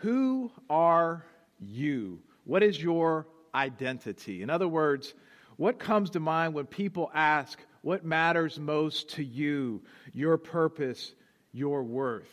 Who 0.00 0.50
are 0.70 1.24
you? 1.58 2.20
What 2.44 2.62
is 2.62 2.82
your 2.82 3.26
identity? 3.54 4.42
In 4.42 4.48
other 4.48 4.68
words, 4.68 5.12
what 5.56 5.78
comes 5.78 6.10
to 6.10 6.20
mind 6.20 6.54
when 6.54 6.66
people 6.66 7.10
ask, 7.14 7.58
What 7.82 8.04
matters 8.04 8.58
most 8.58 9.10
to 9.10 9.24
you? 9.24 9.82
Your 10.14 10.38
purpose, 10.38 11.14
your 11.52 11.82
worth? 11.82 12.30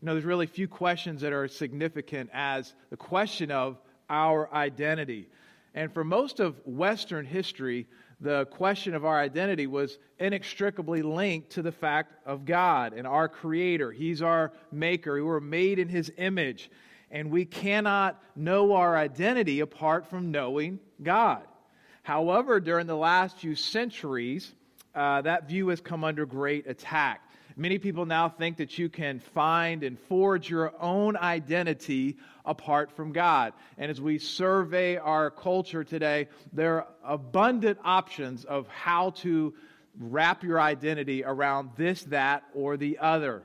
You 0.00 0.06
know, 0.06 0.14
there's 0.14 0.24
really 0.24 0.46
few 0.46 0.66
questions 0.66 1.20
that 1.20 1.32
are 1.34 1.44
as 1.44 1.54
significant 1.54 2.30
as 2.32 2.74
the 2.88 2.96
question 2.96 3.50
of 3.50 3.78
our 4.08 4.52
identity. 4.54 5.28
And 5.74 5.92
for 5.92 6.04
most 6.04 6.40
of 6.40 6.56
Western 6.64 7.26
history, 7.26 7.86
the 8.20 8.46
question 8.46 8.94
of 8.94 9.04
our 9.04 9.18
identity 9.20 9.66
was 9.66 9.98
inextricably 10.18 11.02
linked 11.02 11.50
to 11.50 11.62
the 11.62 11.72
fact 11.72 12.14
of 12.26 12.46
God 12.46 12.94
and 12.94 13.06
our 13.06 13.28
Creator. 13.28 13.92
He's 13.92 14.22
our 14.22 14.52
Maker. 14.72 15.14
We 15.14 15.22
were 15.22 15.40
made 15.40 15.78
in 15.78 15.88
His 15.88 16.10
image. 16.16 16.70
And 17.10 17.30
we 17.30 17.44
cannot 17.44 18.22
know 18.36 18.74
our 18.74 18.96
identity 18.96 19.60
apart 19.60 20.08
from 20.08 20.30
knowing 20.30 20.78
God. 21.02 21.42
However, 22.02 22.60
during 22.60 22.86
the 22.86 22.96
last 22.96 23.38
few 23.38 23.54
centuries, 23.54 24.52
uh, 24.94 25.22
that 25.22 25.48
view 25.48 25.68
has 25.68 25.80
come 25.80 26.04
under 26.04 26.26
great 26.26 26.66
attack. 26.66 27.22
Many 27.56 27.78
people 27.78 28.06
now 28.06 28.28
think 28.28 28.56
that 28.56 28.78
you 28.78 28.88
can 28.88 29.18
find 29.18 29.82
and 29.82 29.98
forge 29.98 30.48
your 30.48 30.72
own 30.80 31.16
identity 31.16 32.16
apart 32.44 32.90
from 32.90 33.12
God. 33.12 33.52
And 33.76 33.90
as 33.90 34.00
we 34.00 34.18
survey 34.18 34.96
our 34.96 35.30
culture 35.30 35.84
today, 35.84 36.28
there 36.52 36.76
are 36.76 36.86
abundant 37.04 37.78
options 37.84 38.44
of 38.44 38.66
how 38.68 39.10
to 39.10 39.52
wrap 39.98 40.42
your 40.42 40.60
identity 40.60 41.24
around 41.24 41.70
this, 41.76 42.02
that, 42.04 42.44
or 42.54 42.76
the 42.76 42.98
other. 42.98 43.42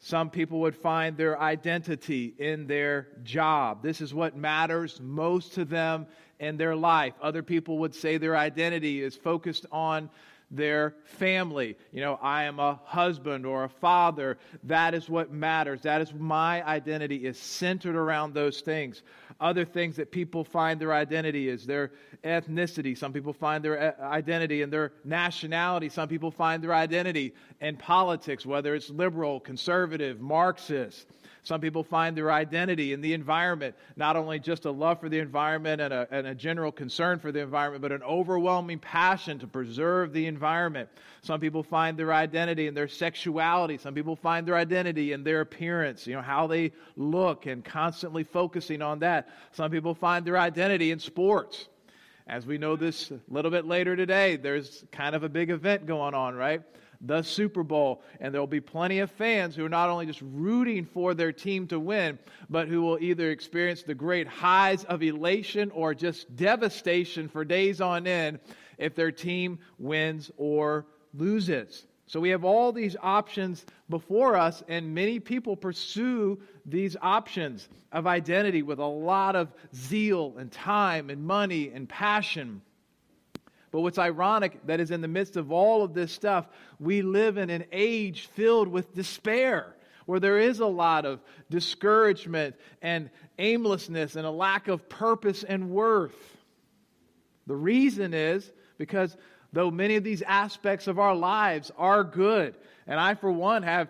Some 0.00 0.30
people 0.30 0.60
would 0.60 0.76
find 0.76 1.16
their 1.16 1.40
identity 1.40 2.34
in 2.38 2.66
their 2.66 3.08
job. 3.24 3.82
This 3.82 4.00
is 4.00 4.14
what 4.14 4.36
matters 4.36 5.00
most 5.02 5.54
to 5.54 5.64
them 5.64 6.06
in 6.38 6.56
their 6.56 6.76
life. 6.76 7.14
Other 7.20 7.42
people 7.42 7.78
would 7.78 7.94
say 7.94 8.16
their 8.16 8.36
identity 8.36 9.02
is 9.02 9.16
focused 9.16 9.66
on 9.72 10.08
their 10.50 10.94
family. 11.04 11.76
You 11.92 12.00
know, 12.00 12.18
I 12.22 12.44
am 12.44 12.58
a 12.58 12.80
husband 12.84 13.44
or 13.44 13.64
a 13.64 13.68
father. 13.68 14.38
That 14.64 14.94
is 14.94 15.08
what 15.08 15.30
matters. 15.30 15.82
That 15.82 16.00
is 16.00 16.14
my 16.14 16.64
identity 16.66 17.26
is 17.26 17.38
centered 17.38 17.96
around 17.96 18.34
those 18.34 18.60
things. 18.60 19.02
Other 19.40 19.64
things 19.64 19.96
that 19.96 20.10
people 20.10 20.42
find 20.42 20.80
their 20.80 20.92
identity 20.92 21.48
is 21.48 21.64
their 21.64 21.92
ethnicity. 22.24 22.98
Some 22.98 23.12
people 23.12 23.32
find 23.32 23.64
their 23.64 23.94
uh, 24.00 24.04
identity 24.04 24.62
in 24.62 24.70
their 24.70 24.92
nationality. 25.04 25.88
Some 25.88 26.08
people 26.08 26.32
find 26.32 26.62
their 26.62 26.74
identity 26.74 27.34
in 27.60 27.76
politics, 27.76 28.44
whether 28.44 28.74
it's 28.74 28.90
liberal, 28.90 29.38
conservative, 29.38 30.20
Marxist. 30.20 31.06
Some 31.48 31.62
people 31.62 31.82
find 31.82 32.14
their 32.14 32.30
identity 32.30 32.92
in 32.92 33.00
the 33.00 33.14
environment, 33.14 33.74
not 33.96 34.16
only 34.16 34.38
just 34.38 34.66
a 34.66 34.70
love 34.70 35.00
for 35.00 35.08
the 35.08 35.18
environment 35.18 35.80
and 35.80 35.94
a, 35.94 36.06
and 36.10 36.26
a, 36.26 36.34
general 36.34 36.70
concern 36.70 37.18
for 37.20 37.32
the 37.32 37.40
environment, 37.40 37.80
but 37.80 37.90
an 37.90 38.02
overwhelming 38.02 38.78
passion 38.80 39.38
to 39.38 39.46
preserve 39.46 40.12
the 40.12 40.26
environment. 40.26 40.90
Some 41.22 41.40
people 41.40 41.62
find 41.62 41.98
their 41.98 42.12
identity 42.12 42.66
in 42.66 42.74
their 42.74 42.86
sexuality. 42.86 43.78
Some 43.78 43.94
people 43.94 44.14
find 44.14 44.46
their 44.46 44.56
identity 44.56 45.12
in 45.12 45.24
their 45.24 45.40
appearance, 45.40 46.06
you 46.06 46.16
know, 46.16 46.20
how 46.20 46.48
they 46.48 46.70
look 46.98 47.46
and 47.46 47.64
constantly 47.64 48.24
focusing 48.24 48.82
on 48.82 48.98
that. 48.98 49.30
Some 49.52 49.70
people 49.70 49.94
find 49.94 50.26
their 50.26 50.36
identity 50.36 50.90
in 50.90 50.98
sports. 50.98 51.66
As 52.26 52.44
we 52.44 52.58
know 52.58 52.76
this 52.76 53.10
a 53.10 53.18
little 53.30 53.50
bit 53.50 53.64
later 53.64 53.96
today, 53.96 54.36
there's 54.36 54.84
kind 54.92 55.14
of 55.16 55.22
a 55.22 55.30
big 55.30 55.48
event 55.48 55.86
going 55.86 56.12
on, 56.12 56.34
right? 56.34 56.60
The 57.00 57.22
Super 57.22 57.62
Bowl. 57.62 58.02
And 58.20 58.32
there 58.32 58.40
will 58.40 58.46
be 58.46 58.60
plenty 58.60 58.98
of 59.00 59.10
fans 59.10 59.54
who 59.54 59.64
are 59.64 59.68
not 59.68 59.88
only 59.88 60.06
just 60.06 60.22
rooting 60.22 60.84
for 60.84 61.14
their 61.14 61.32
team 61.32 61.66
to 61.68 61.78
win, 61.78 62.18
but 62.50 62.68
who 62.68 62.82
will 62.82 62.98
either 63.00 63.30
experience 63.30 63.82
the 63.82 63.94
great 63.94 64.26
highs 64.26 64.84
of 64.84 65.02
elation 65.02 65.70
or 65.70 65.94
just 65.94 66.34
devastation 66.36 67.28
for 67.28 67.44
days 67.44 67.80
on 67.80 68.06
end 68.06 68.40
if 68.78 68.94
their 68.94 69.12
team 69.12 69.58
wins 69.78 70.30
or 70.36 70.86
loses. 71.14 71.86
So 72.06 72.20
we 72.20 72.30
have 72.30 72.44
all 72.44 72.72
these 72.72 72.96
options 73.02 73.66
before 73.90 74.34
us, 74.34 74.62
and 74.66 74.94
many 74.94 75.20
people 75.20 75.54
pursue 75.56 76.40
these 76.64 76.96
options 77.02 77.68
of 77.92 78.06
identity 78.06 78.62
with 78.62 78.78
a 78.78 78.86
lot 78.86 79.36
of 79.36 79.52
zeal 79.74 80.34
and 80.38 80.50
time 80.50 81.10
and 81.10 81.22
money 81.22 81.70
and 81.74 81.86
passion. 81.86 82.62
But 83.70 83.80
what's 83.80 83.98
ironic 83.98 84.66
that 84.66 84.80
is 84.80 84.90
in 84.90 85.00
the 85.00 85.08
midst 85.08 85.36
of 85.36 85.52
all 85.52 85.82
of 85.82 85.94
this 85.94 86.12
stuff, 86.12 86.46
we 86.80 87.02
live 87.02 87.36
in 87.36 87.50
an 87.50 87.64
age 87.70 88.26
filled 88.28 88.68
with 88.68 88.94
despair, 88.94 89.74
where 90.06 90.20
there 90.20 90.38
is 90.38 90.60
a 90.60 90.66
lot 90.66 91.04
of 91.04 91.20
discouragement 91.50 92.56
and 92.80 93.10
aimlessness 93.38 94.16
and 94.16 94.26
a 94.26 94.30
lack 94.30 94.68
of 94.68 94.88
purpose 94.88 95.44
and 95.44 95.70
worth. 95.70 96.38
The 97.46 97.56
reason 97.56 98.14
is 98.14 98.50
because 98.78 99.16
though 99.52 99.70
many 99.70 99.96
of 99.96 100.04
these 100.04 100.22
aspects 100.22 100.86
of 100.86 100.98
our 100.98 101.14
lives 101.14 101.70
are 101.76 102.04
good, 102.04 102.54
and 102.86 102.98
I, 102.98 103.14
for 103.14 103.30
one, 103.30 103.62
have 103.62 103.88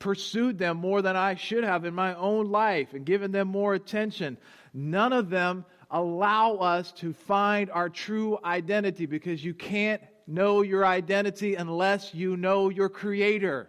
pursued 0.00 0.58
them 0.58 0.78
more 0.78 1.02
than 1.02 1.14
I 1.14 1.36
should 1.36 1.62
have 1.62 1.84
in 1.84 1.94
my 1.94 2.14
own 2.14 2.46
life 2.46 2.94
and 2.94 3.04
given 3.04 3.30
them 3.30 3.48
more 3.48 3.74
attention, 3.74 4.38
none 4.74 5.12
of 5.12 5.30
them 5.30 5.64
allow 5.90 6.56
us 6.56 6.92
to 6.92 7.12
find 7.12 7.70
our 7.70 7.88
true 7.88 8.38
identity 8.44 9.06
because 9.06 9.44
you 9.44 9.54
can't 9.54 10.02
know 10.26 10.62
your 10.62 10.86
identity 10.86 11.56
unless 11.56 12.14
you 12.14 12.36
know 12.36 12.68
your 12.68 12.88
Creator. 12.88 13.68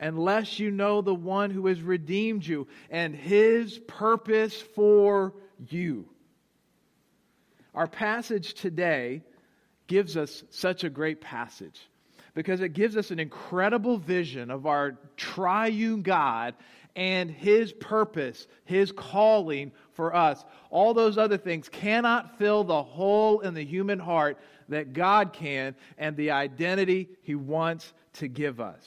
Unless 0.00 0.58
you 0.58 0.70
know 0.70 1.00
the 1.00 1.14
one 1.14 1.50
who 1.50 1.66
has 1.66 1.80
redeemed 1.80 2.44
you 2.44 2.66
and 2.90 3.14
his 3.14 3.78
purpose 3.78 4.60
for 4.60 5.34
you. 5.68 6.06
Our 7.74 7.86
passage 7.86 8.54
today 8.54 9.22
gives 9.86 10.16
us 10.16 10.44
such 10.50 10.84
a 10.84 10.90
great 10.90 11.20
passage 11.20 11.80
because 12.34 12.60
it 12.60 12.70
gives 12.70 12.96
us 12.96 13.10
an 13.10 13.20
incredible 13.20 13.96
vision 13.96 14.50
of 14.50 14.66
our 14.66 14.98
triune 15.16 16.02
God 16.02 16.54
and 16.96 17.30
his 17.30 17.72
purpose, 17.72 18.46
his 18.64 18.92
calling 18.92 19.72
for 19.92 20.14
us. 20.14 20.44
All 20.70 20.94
those 20.94 21.18
other 21.18 21.36
things 21.36 21.68
cannot 21.68 22.38
fill 22.38 22.64
the 22.64 22.82
hole 22.82 23.40
in 23.40 23.54
the 23.54 23.64
human 23.64 23.98
heart 23.98 24.38
that 24.68 24.92
God 24.92 25.32
can 25.32 25.74
and 25.98 26.16
the 26.16 26.30
identity 26.30 27.08
he 27.22 27.34
wants 27.34 27.92
to 28.14 28.28
give 28.28 28.60
us. 28.60 28.82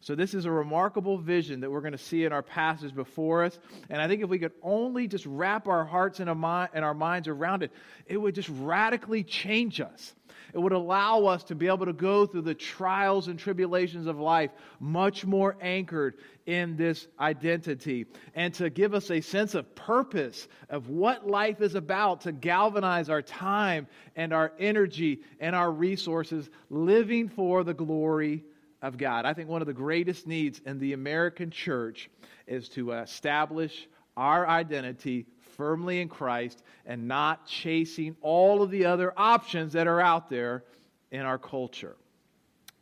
So, 0.00 0.14
this 0.14 0.34
is 0.34 0.44
a 0.44 0.50
remarkable 0.50 1.16
vision 1.16 1.60
that 1.60 1.70
we're 1.70 1.80
going 1.80 1.92
to 1.92 1.98
see 1.98 2.24
in 2.24 2.32
our 2.32 2.42
passage 2.42 2.94
before 2.94 3.42
us. 3.44 3.58
And 3.88 4.02
I 4.02 4.06
think 4.06 4.22
if 4.22 4.28
we 4.28 4.38
could 4.38 4.52
only 4.62 5.08
just 5.08 5.24
wrap 5.24 5.66
our 5.66 5.86
hearts 5.86 6.20
and 6.20 6.28
our 6.28 6.94
minds 6.94 7.26
around 7.26 7.62
it, 7.62 7.72
it 8.06 8.18
would 8.18 8.34
just 8.34 8.50
radically 8.50 9.24
change 9.24 9.80
us. 9.80 10.14
It 10.54 10.60
would 10.60 10.72
allow 10.72 11.24
us 11.24 11.42
to 11.44 11.56
be 11.56 11.66
able 11.66 11.86
to 11.86 11.92
go 11.92 12.26
through 12.26 12.42
the 12.42 12.54
trials 12.54 13.26
and 13.26 13.36
tribulations 13.36 14.06
of 14.06 14.20
life 14.20 14.52
much 14.78 15.26
more 15.26 15.56
anchored 15.60 16.14
in 16.46 16.76
this 16.76 17.08
identity 17.18 18.06
and 18.36 18.54
to 18.54 18.70
give 18.70 18.94
us 18.94 19.10
a 19.10 19.20
sense 19.20 19.54
of 19.54 19.74
purpose 19.74 20.46
of 20.70 20.88
what 20.88 21.28
life 21.28 21.60
is 21.60 21.74
about 21.74 22.20
to 22.20 22.32
galvanize 22.32 23.08
our 23.10 23.22
time 23.22 23.88
and 24.14 24.32
our 24.32 24.52
energy 24.60 25.22
and 25.40 25.56
our 25.56 25.72
resources 25.72 26.48
living 26.70 27.28
for 27.28 27.64
the 27.64 27.74
glory 27.74 28.44
of 28.80 28.96
God. 28.96 29.24
I 29.24 29.34
think 29.34 29.48
one 29.48 29.60
of 29.60 29.66
the 29.66 29.72
greatest 29.72 30.24
needs 30.24 30.60
in 30.64 30.78
the 30.78 30.92
American 30.92 31.50
church 31.50 32.08
is 32.46 32.68
to 32.70 32.92
establish 32.92 33.88
our 34.16 34.46
identity 34.46 35.26
firmly 35.56 36.00
in 36.00 36.08
Christ 36.08 36.62
and 36.86 37.08
not 37.08 37.46
chasing 37.46 38.16
all 38.20 38.62
of 38.62 38.70
the 38.70 38.86
other 38.86 39.12
options 39.16 39.72
that 39.72 39.86
are 39.86 40.00
out 40.00 40.28
there 40.28 40.64
in 41.10 41.20
our 41.20 41.38
culture. 41.38 41.96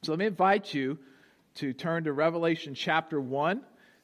So 0.03 0.12
let 0.12 0.19
me 0.19 0.27
invite 0.27 0.72
you 0.75 0.99
to 1.56 1.72
turn 1.72 2.05
to 2.05 2.12
Revelation 2.12 2.75
chapter 2.75 3.21
1 3.21 3.60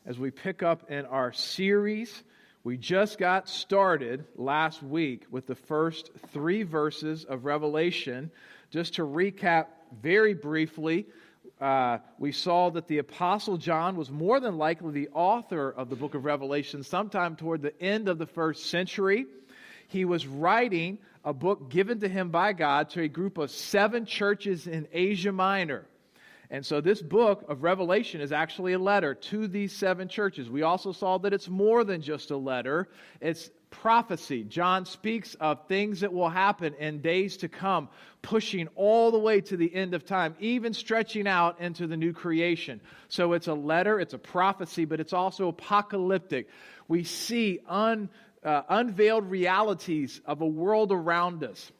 as 0.06 0.18
we 0.18 0.30
pick 0.30 0.62
up 0.62 0.90
in 0.90 1.06
our 1.06 1.32
series. 1.32 2.22
We 2.64 2.76
just 2.76 3.18
got 3.18 3.48
started 3.48 4.24
last 4.36 4.82
week 4.82 5.24
with 5.30 5.46
the 5.46 5.54
first 5.54 6.10
three 6.28 6.62
verses 6.62 7.24
of 7.24 7.44
Revelation. 7.44 8.30
Just 8.70 8.94
to 8.94 9.02
recap 9.02 9.66
very 10.02 10.34
briefly, 10.34 11.06
uh, 11.60 11.98
we 12.18 12.30
saw 12.30 12.70
that 12.70 12.86
the 12.86 12.98
Apostle 12.98 13.56
John 13.56 13.96
was 13.96 14.10
more 14.10 14.38
than 14.38 14.58
likely 14.58 14.92
the 14.92 15.08
author 15.12 15.70
of 15.70 15.90
the 15.90 15.96
book 15.96 16.14
of 16.14 16.24
Revelation 16.24 16.82
sometime 16.82 17.34
toward 17.34 17.62
the 17.62 17.80
end 17.82 18.08
of 18.08 18.18
the 18.18 18.26
first 18.26 18.66
century. 18.66 19.26
He 19.88 20.04
was 20.04 20.26
writing 20.26 20.98
a 21.24 21.32
book 21.32 21.70
given 21.70 21.98
to 22.00 22.08
him 22.08 22.30
by 22.30 22.52
God 22.52 22.90
to 22.90 23.02
a 23.02 23.08
group 23.08 23.38
of 23.38 23.50
seven 23.50 24.06
churches 24.06 24.66
in 24.66 24.86
Asia 24.92 25.32
Minor. 25.32 25.86
And 26.50 26.64
so 26.64 26.80
this 26.80 27.02
book 27.02 27.44
of 27.48 27.62
Revelation 27.62 28.20
is 28.20 28.32
actually 28.32 28.72
a 28.72 28.78
letter 28.78 29.14
to 29.14 29.48
these 29.48 29.74
seven 29.74 30.08
churches. 30.08 30.48
We 30.48 30.62
also 30.62 30.92
saw 30.92 31.18
that 31.18 31.32
it's 31.32 31.48
more 31.48 31.84
than 31.84 32.00
just 32.00 32.30
a 32.30 32.36
letter, 32.36 32.88
it's 33.20 33.50
prophecy. 33.70 34.44
John 34.44 34.84
speaks 34.86 35.34
of 35.34 35.66
things 35.66 36.00
that 36.00 36.12
will 36.12 36.28
happen 36.28 36.74
in 36.74 37.00
days 37.00 37.38
to 37.38 37.48
come, 37.48 37.88
pushing 38.22 38.68
all 38.74 39.10
the 39.10 39.18
way 39.18 39.40
to 39.42 39.56
the 39.56 39.74
end 39.74 39.94
of 39.94 40.04
time, 40.04 40.34
even 40.40 40.72
stretching 40.74 41.26
out 41.26 41.60
into 41.60 41.86
the 41.86 41.96
new 41.96 42.12
creation. 42.12 42.80
So 43.08 43.32
it's 43.32 43.48
a 43.48 43.54
letter, 43.54 44.00
it's 44.00 44.14
a 44.14 44.18
prophecy, 44.18 44.84
but 44.84 45.00
it's 45.00 45.12
also 45.12 45.48
apocalyptic. 45.48 46.48
We 46.88 47.04
see 47.04 47.60
un, 47.68 48.08
uh, 48.44 48.62
unveiled 48.68 49.30
realities 49.30 50.20
of 50.26 50.40
a 50.40 50.46
world 50.46 50.92
around 50.92 51.44
us 51.44 51.72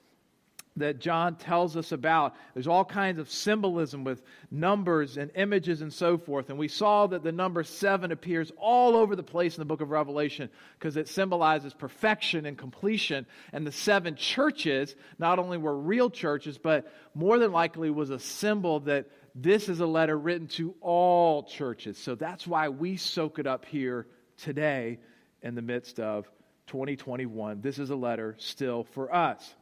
that 0.79 0.99
John 0.99 1.37
tells 1.37 1.77
us 1.77 1.93
about. 1.93 2.35
There's 2.55 2.67
all 2.67 2.85
kinds 2.85 3.19
of 3.19 3.31
symbolism 3.31 4.05
with 4.05 4.23
numbers 4.51 5.17
and 5.17 5.31
images 5.35 5.83
and 5.83 5.93
so 5.93 6.19
forth. 6.19 6.51
And 6.51 6.59
we 6.59 6.69
saw 6.69 7.07
that 7.09 7.23
the 7.23 7.33
number 7.33 7.65
seven 7.65 8.13
appears 8.13 8.53
all 8.57 8.97
over 8.97 9.15
the 9.15 9.23
place 9.23 9.57
in 9.57 9.61
the 9.61 9.67
book 9.67 9.81
of 9.81 9.91
Revelation 9.91 10.51
because 10.79 10.97
it 10.97 11.09
symbolizes 11.09 11.75
perfection 11.75 12.47
and 12.47 12.57
completion. 12.57 13.27
And 13.53 13.67
the 13.67 13.73
seven 13.73 14.17
churches 14.17 14.95
not 15.19 15.39
only 15.39 15.59
were 15.59 15.77
real 15.77 16.11
churches, 16.11 16.59
but 16.59 16.93
more 17.15 17.39
than 17.39 17.53
likely 17.53 17.91
was 17.91 18.11
a 18.11 18.19
symbol 18.19 18.81
that 18.81 19.07
this 19.35 19.69
is 19.69 19.81
a 19.81 19.87
letter 19.87 20.19
written 20.19 20.49
to 20.49 20.75
all 20.81 21.45
churches. 21.45 21.99
So 21.99 22.15
that's 22.15 22.47
why 22.47 22.69
we 22.69 22.97
soak 22.97 23.39
it 23.39 23.47
up 23.47 23.65
here 23.65 24.07
today 24.37 24.99
in 25.43 25.55
the 25.55 25.63
midst 25.63 26.01
of 26.01 26.29
2021. 26.69 27.61
This 27.61 27.79
is 27.79 27.91
a 27.91 27.97
letter 27.97 28.37
still 28.39 28.85
for 28.85 29.15
us. 29.15 29.55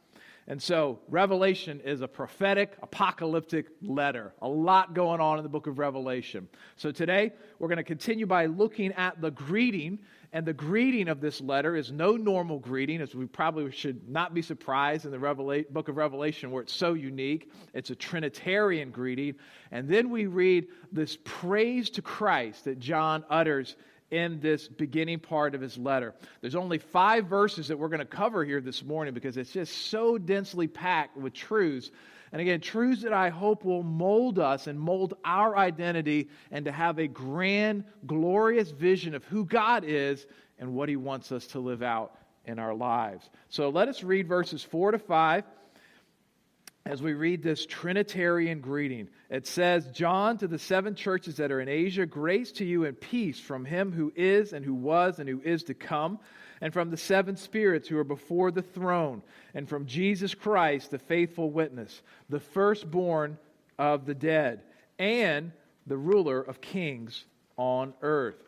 And 0.48 0.62
so, 0.62 1.00
Revelation 1.08 1.81
is 1.81 2.02
a 2.02 2.08
prophetic, 2.08 2.76
apocalyptic 2.81 3.66
letter. 3.82 4.32
A 4.43 4.48
lot 4.48 4.94
going 4.94 5.20
on 5.20 5.38
in 5.38 5.43
the 5.43 5.48
book 5.48 5.66
of 5.66 5.81
Revelation. 5.81 6.48
So, 6.76 6.93
today, 6.93 7.32
we're 7.58 7.66
going 7.66 7.78
to 7.78 7.84
continue 7.84 8.26
by 8.26 8.46
looking 8.46 8.93
at 8.93 9.20
the 9.20 9.32
greeting. 9.32 9.98
And 10.32 10.46
the 10.46 10.52
greeting 10.52 11.08
of 11.08 11.20
this 11.20 11.40
letter 11.40 11.75
is 11.75 11.90
no 11.90 12.12
normal 12.16 12.60
greeting, 12.60 13.00
as 13.00 13.12
we 13.12 13.26
probably 13.26 13.72
should 13.72 14.08
not 14.08 14.34
be 14.34 14.43
surprised 14.43 15.04
in 15.04 15.10
the 15.10 15.19
Revela- 15.19 15.69
book 15.70 15.88
of 15.88 15.96
Revelation 15.96 16.52
where 16.52 16.62
it's 16.62 16.72
so 16.72 16.94
unique. 16.94 17.50
It's 17.75 17.90
a 17.90 17.96
Trinitarian 17.96 18.93
greeting. 18.93 19.34
And 19.72 19.88
then 19.88 20.10
we 20.10 20.26
read 20.26 20.69
this 20.93 21.19
praise 21.25 21.90
to 21.90 22.02
Christ 22.02 22.66
that 22.66 22.78
John 22.78 23.25
utters 23.28 23.75
in 24.11 24.41
this 24.41 24.69
beginning 24.69 25.19
part 25.19 25.55
of 25.55 25.61
his 25.61 25.76
letter. 25.76 26.14
There's 26.41 26.55
only 26.55 26.79
five 26.79 27.26
verses 27.26 27.69
that 27.69 27.79
we're 27.79 27.88
going 27.88 27.99
to 27.99 28.05
cover 28.05 28.44
here 28.44 28.61
this 28.61 28.85
morning 28.85 29.14
because 29.14 29.37
it's 29.37 29.53
just 29.53 29.91
so 29.91 30.17
densely 30.17 30.69
packed 30.69 31.17
with 31.17 31.32
truths. 31.32 31.91
And 32.32 32.41
again, 32.41 32.61
truths 32.61 33.03
that 33.03 33.12
I 33.12 33.31
hope 33.31 33.64
will 33.64 33.82
mold 33.82 34.38
us 34.38 34.67
and 34.67 34.79
mold 34.79 35.14
our 35.25 35.56
identity 35.56 36.29
and 36.50 36.64
to 36.64 36.73
have 36.73 36.99
a 36.99 37.08
grand, 37.08 37.85
glorious 38.06 38.70
vision 38.70 39.14
of 39.14 39.25
who 39.25 39.44
God 39.44 39.85
is 39.85 40.26
and 40.58 40.75
what 40.75 40.88
he 40.88 40.97
wants 40.97 41.32
us 41.32 41.47
to 41.49 41.58
live 41.58 41.82
out 41.82 42.17
in 42.44 42.58
our 42.58 42.75
lives. 42.75 43.29
So 43.49 43.70
let 43.70 43.88
us 43.88 44.03
read 44.03 44.29
verses 44.29 44.62
4 44.62 44.93
to 44.93 44.99
5 44.99 45.44
as 46.86 47.02
we 47.02 47.14
read 47.14 47.42
this 47.42 47.66
Trinitarian 47.66 48.60
greeting. 48.60 49.08
It 49.28 49.48
says, 49.48 49.88
John 49.88 50.38
to 50.38 50.46
the 50.46 50.58
seven 50.58 50.94
churches 50.94 51.36
that 51.36 51.50
are 51.50 51.60
in 51.60 51.68
Asia, 51.68 52.06
grace 52.06 52.52
to 52.52 52.64
you 52.64 52.84
and 52.84 52.98
peace 52.98 53.40
from 53.40 53.64
him 53.64 53.90
who 53.90 54.12
is 54.14 54.52
and 54.52 54.64
who 54.64 54.74
was 54.74 55.18
and 55.18 55.28
who 55.28 55.40
is 55.42 55.64
to 55.64 55.74
come, 55.74 56.20
and 56.60 56.72
from 56.72 56.90
the 56.90 56.96
seven 56.96 57.36
spirits 57.36 57.88
who 57.88 57.98
are 57.98 58.04
before 58.04 58.52
the 58.52 58.62
throne, 58.62 59.22
and 59.52 59.68
from 59.68 59.86
Jesus 59.86 60.32
Christ, 60.32 60.92
the 60.92 60.98
faithful 60.98 61.50
witness, 61.50 62.02
the 62.28 62.40
firstborn 62.40 63.36
of 63.78 64.06
the 64.06 64.14
dead, 64.14 64.62
and 64.96 65.50
the 65.88 65.98
ruler 65.98 66.40
of 66.40 66.60
kings 66.60 67.24
on 67.56 67.94
earth. 68.00 68.40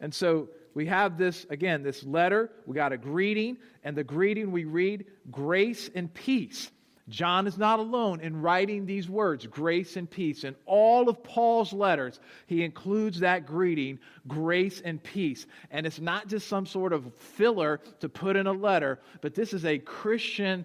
And 0.00 0.12
so 0.12 0.48
we 0.74 0.86
have 0.86 1.16
this, 1.16 1.46
again, 1.48 1.84
this 1.84 2.02
letter. 2.02 2.50
We 2.66 2.74
got 2.74 2.92
a 2.92 2.98
greeting, 2.98 3.58
and 3.84 3.96
the 3.96 4.02
greeting 4.02 4.50
we 4.50 4.64
read, 4.64 5.06
grace 5.30 5.88
and 5.94 6.12
peace. 6.12 6.72
John 7.08 7.46
is 7.46 7.58
not 7.58 7.80
alone 7.80 8.20
in 8.20 8.40
writing 8.40 8.86
these 8.86 9.10
words, 9.10 9.46
grace 9.46 9.96
and 9.96 10.10
peace. 10.10 10.44
In 10.44 10.56
all 10.64 11.08
of 11.08 11.22
Paul's 11.22 11.72
letters, 11.72 12.18
he 12.46 12.62
includes 12.62 13.20
that 13.20 13.44
greeting, 13.44 13.98
grace 14.26 14.80
and 14.80 15.02
peace. 15.02 15.46
And 15.70 15.86
it's 15.86 16.00
not 16.00 16.28
just 16.28 16.48
some 16.48 16.64
sort 16.64 16.94
of 16.94 17.12
filler 17.14 17.80
to 18.00 18.08
put 18.08 18.36
in 18.36 18.46
a 18.46 18.52
letter, 18.52 19.00
but 19.20 19.34
this 19.34 19.52
is 19.52 19.66
a 19.66 19.78
Christian 19.78 20.64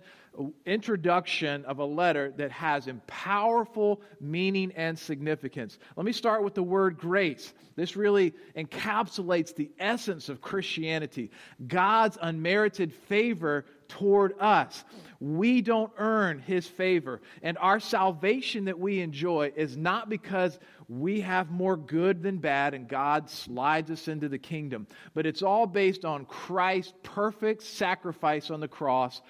introduction 0.65 1.65
of 1.65 1.79
a 1.79 1.85
letter 1.85 2.31
that 2.37 2.51
has 2.51 2.87
powerful 3.07 4.01
meaning 4.21 4.71
and 4.75 4.97
significance. 4.97 5.77
Let 5.97 6.05
me 6.05 6.13
start 6.13 6.43
with 6.43 6.53
the 6.53 6.63
word 6.63 6.97
grace. 6.97 7.53
This 7.75 7.97
really 7.97 8.33
encapsulates 8.55 9.53
the 9.53 9.69
essence 9.79 10.29
of 10.29 10.41
Christianity 10.41 11.31
God's 11.67 12.17
unmerited 12.21 12.93
favor 12.93 13.65
toward 13.89 14.35
us. 14.39 14.85
We 15.19 15.61
don't 15.61 15.91
earn 15.97 16.39
his 16.39 16.65
favor. 16.65 17.21
And 17.43 17.57
our 17.57 17.81
salvation 17.81 18.65
that 18.65 18.79
we 18.79 19.01
enjoy 19.01 19.51
is 19.55 19.75
not 19.75 20.07
because 20.07 20.57
we 20.87 21.19
have 21.21 21.51
more 21.51 21.75
good 21.75 22.23
than 22.23 22.37
bad 22.37 22.73
and 22.73 22.87
God 22.87 23.29
slides 23.29 23.91
us 23.91 24.07
into 24.07 24.29
the 24.29 24.39
kingdom, 24.39 24.87
but 25.13 25.25
it's 25.25 25.43
all 25.43 25.67
based 25.67 26.05
on 26.05 26.25
Christ's 26.25 26.93
perfect 27.03 27.63
sacrifice 27.63 28.49
on 28.49 28.61
the 28.61 28.67
cross 28.67 29.21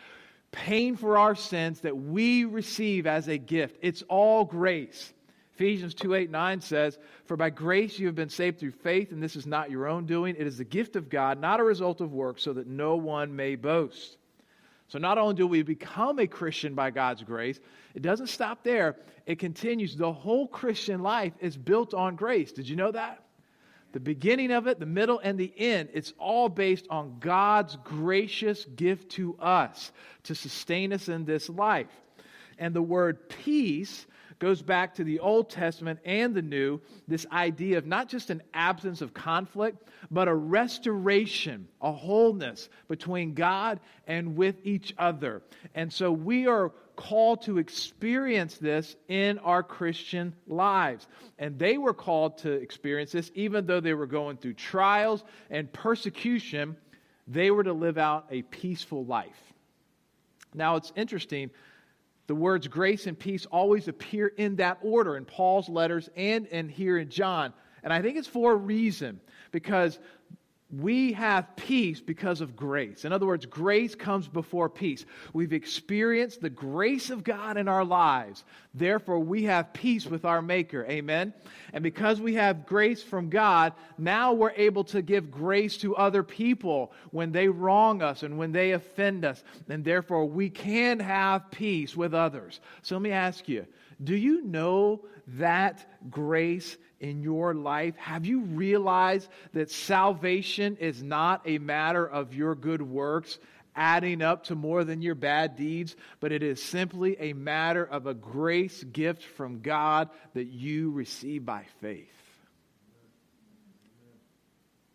paying 0.51 0.95
for 0.95 1.17
our 1.17 1.35
sins 1.35 1.81
that 1.81 1.95
we 1.95 2.45
receive 2.45 3.07
as 3.07 3.27
a 3.27 3.38
gift. 3.38 3.77
It's 3.81 4.03
all 4.03 4.45
grace. 4.45 5.13
Ephesians 5.56 5.94
2 5.94 6.13
8 6.13 6.31
9 6.31 6.61
says, 6.61 6.97
For 7.25 7.35
by 7.35 7.50
grace 7.50 8.00
you 8.00 8.07
have 8.07 8.15
been 8.15 8.29
saved 8.29 8.59
through 8.59 8.71
faith, 8.71 9.11
and 9.11 9.21
this 9.21 9.35
is 9.35 9.45
not 9.45 9.69
your 9.69 9.88
own 9.88 10.06
doing. 10.06 10.35
It 10.38 10.47
is 10.47 10.57
the 10.57 10.63
gift 10.63 10.95
of 10.95 11.09
God, 11.09 11.39
not 11.39 11.59
a 11.59 11.63
result 11.63 12.01
of 12.01 12.13
works, 12.13 12.44
so 12.44 12.53
that 12.53 12.67
no 12.67 12.95
one 12.95 13.35
may 13.35 13.56
boast. 13.56 14.17
So 14.89 14.97
not 14.97 15.18
only 15.19 15.36
do 15.36 15.47
we 15.47 15.62
become 15.62 16.19
a 16.19 16.27
Christian 16.27 16.74
by 16.74 16.89
God's 16.89 17.24
grace, 17.24 17.59
it 17.94 18.01
doesn't 18.01 18.27
stop 18.27 18.63
there. 18.63 18.97
It 19.27 19.38
continues. 19.38 19.95
The 19.95 20.12
whole 20.12 20.47
Christian 20.47 21.01
life 21.01 21.33
is 21.39 21.56
built 21.56 21.94
on 21.94 22.15
grace. 22.15 22.51
Did 22.51 22.68
you 22.68 22.75
know 22.75 22.91
that? 22.91 23.24
The 23.91 24.00
beginning 24.00 24.51
of 24.51 24.68
it, 24.68 24.80
the 24.80 24.88
middle, 24.88 25.19
and 25.19 25.38
the 25.38 25.53
end, 25.57 25.89
it's 25.94 26.13
all 26.18 26.50
based 26.50 26.88
on 26.89 27.18
God's 27.19 27.77
gracious 27.83 28.65
gift 28.65 29.12
to 29.13 29.36
us 29.39 29.91
to 30.24 30.36
sustain 30.36 30.92
us 30.92 31.07
in 31.07 31.25
this 31.25 31.50
life. 31.50 31.88
And 32.57 32.75
the 32.75 32.81
word 32.81 33.30
peace 33.30 34.06
goes 34.39 34.62
back 34.62 34.95
to 34.95 35.03
the 35.03 35.19
Old 35.19 35.50
Testament 35.50 36.00
and 36.06 36.33
the 36.33 36.41
New, 36.41 36.80
this 37.07 37.25
idea 37.31 37.77
of 37.77 37.86
not 37.86 38.07
just 38.07 38.30
an 38.30 38.41
absence 38.53 39.01
of 39.01 39.13
conflict, 39.13 39.89
but 40.09 40.27
a 40.27 40.33
restoration, 40.33 41.68
a 41.81 41.91
wholeness 41.91 42.69
between 42.88 43.33
God 43.33 43.80
and 44.07 44.36
with 44.36 44.56
each 44.63 44.94
other. 44.97 45.41
And 45.75 45.91
so 45.91 46.12
we 46.12 46.47
are 46.47 46.71
called 46.95 47.41
to 47.44 47.57
experience 47.57 48.57
this 48.57 48.95
in 49.07 49.39
our 49.39 49.63
Christian 49.63 50.33
lives. 50.47 51.07
And 51.38 51.57
they 51.59 51.77
were 51.77 51.94
called 51.94 52.39
to 52.39 52.51
experience 52.51 53.12
this 53.12 53.31
even 53.35 53.65
though 53.65 53.80
they 53.80 53.94
were 53.94 54.07
going 54.07 54.38
through 54.38 54.56
trials 54.56 55.24
and 55.50 55.71
persecution, 55.71 56.75
they 57.27 57.51
were 57.51 57.63
to 57.63 57.74
live 57.74 57.97
out 57.97 58.25
a 58.31 58.42
peaceful 58.42 59.06
life. 59.06 59.40
Now, 60.54 60.75
it's 60.78 60.92
interesting. 60.95 61.52
The 62.30 62.36
words 62.36 62.68
grace 62.68 63.07
and 63.07 63.18
peace 63.18 63.48
always 63.48 63.88
appear 63.88 64.28
in 64.28 64.57
that 64.57 64.78
order 64.83 65.18
in 65.18 65.26
Paul's 65.26 65.68
letters 65.68 66.12
and 66.16 66.45
in 66.45 66.69
here 66.69 67.00
in 67.00 67.09
John. 67.09 67.54
And 67.81 67.92
I 67.92 68.04
think 68.04 68.18
it's 68.18 68.28
for 68.28 68.52
a 68.52 68.56
reason 68.56 69.19
because 69.52 69.98
we 70.71 71.14
have 71.14 71.56
peace 71.56 71.99
because 71.99 72.42
of 72.42 72.56
grace. 72.56 73.04
In 73.04 73.11
other 73.11 73.26
words, 73.26 73.47
grace 73.47 73.95
comes 73.95 74.28
before 74.28 74.69
peace. 74.69 75.04
We've 75.33 75.54
experienced 75.54 76.42
the 76.42 76.49
grace 76.52 77.09
of 77.09 77.23
God 77.23 77.57
in 77.57 77.68
our 77.68 77.83
lives. 77.83 78.44
Therefore, 78.76 79.19
we 79.19 79.45
have 79.45 79.73
peace 79.73 80.06
with 80.06 80.26
our 80.26 80.44
Maker. 80.44 80.85
Amen. 80.85 81.33
And 81.73 81.83
because 81.83 82.21
we 82.21 82.35
have 82.35 82.68
grace 82.68 83.02
from 83.02 83.30
God, 83.30 83.73
now 83.97 84.33
we're 84.33 84.52
able 84.52 84.83
to 84.85 85.02
give 85.02 85.31
grace 85.31 85.76
to 85.78 85.95
other 85.95 86.21
people 86.21 86.92
when 87.09 87.31
they 87.31 87.47
wrong 87.47 88.04
us 88.04 88.21
and 88.21 88.38
when 88.38 88.52
they 88.52 88.71
offend 88.73 89.26
us. 89.26 89.44
And 89.69 89.83
therefore, 89.83 90.26
we 90.26 90.52
can 90.52 90.99
have 90.99 91.49
peace 91.49 91.97
with 91.97 92.14
others. 92.14 92.59
So 92.83 92.95
let 92.95 93.02
me 93.02 93.11
ask 93.11 93.49
you 93.49 93.66
do 94.04 94.16
you 94.16 94.44
know 94.44 95.02
that 95.28 95.85
grace 96.09 96.78
in 96.99 97.21
your 97.21 97.53
life? 97.53 97.95
Have 97.97 98.25
you 98.25 98.41
realized 98.41 99.29
that 99.53 99.71
salvation 99.71 100.77
is 100.77 101.01
not 101.01 101.41
a 101.45 101.57
matter 101.57 102.07
of 102.07 102.33
your 102.33 102.56
good 102.56 102.81
works 102.81 103.37
adding 103.75 104.21
up 104.21 104.45
to 104.45 104.56
more 104.56 104.83
than 104.83 105.01
your 105.01 105.15
bad 105.15 105.56
deeds, 105.56 105.95
but 106.19 106.31
it 106.31 106.44
is 106.44 106.61
simply 106.61 107.15
a 107.19 107.33
matter 107.33 107.85
of 107.85 108.07
a 108.07 108.13
grace 108.13 108.83
gift 108.83 109.23
from 109.23 109.61
God 109.61 110.09
that 110.33 110.47
you 110.47 110.91
receive 110.91 111.45
by 111.45 111.65
faith? 111.79 112.07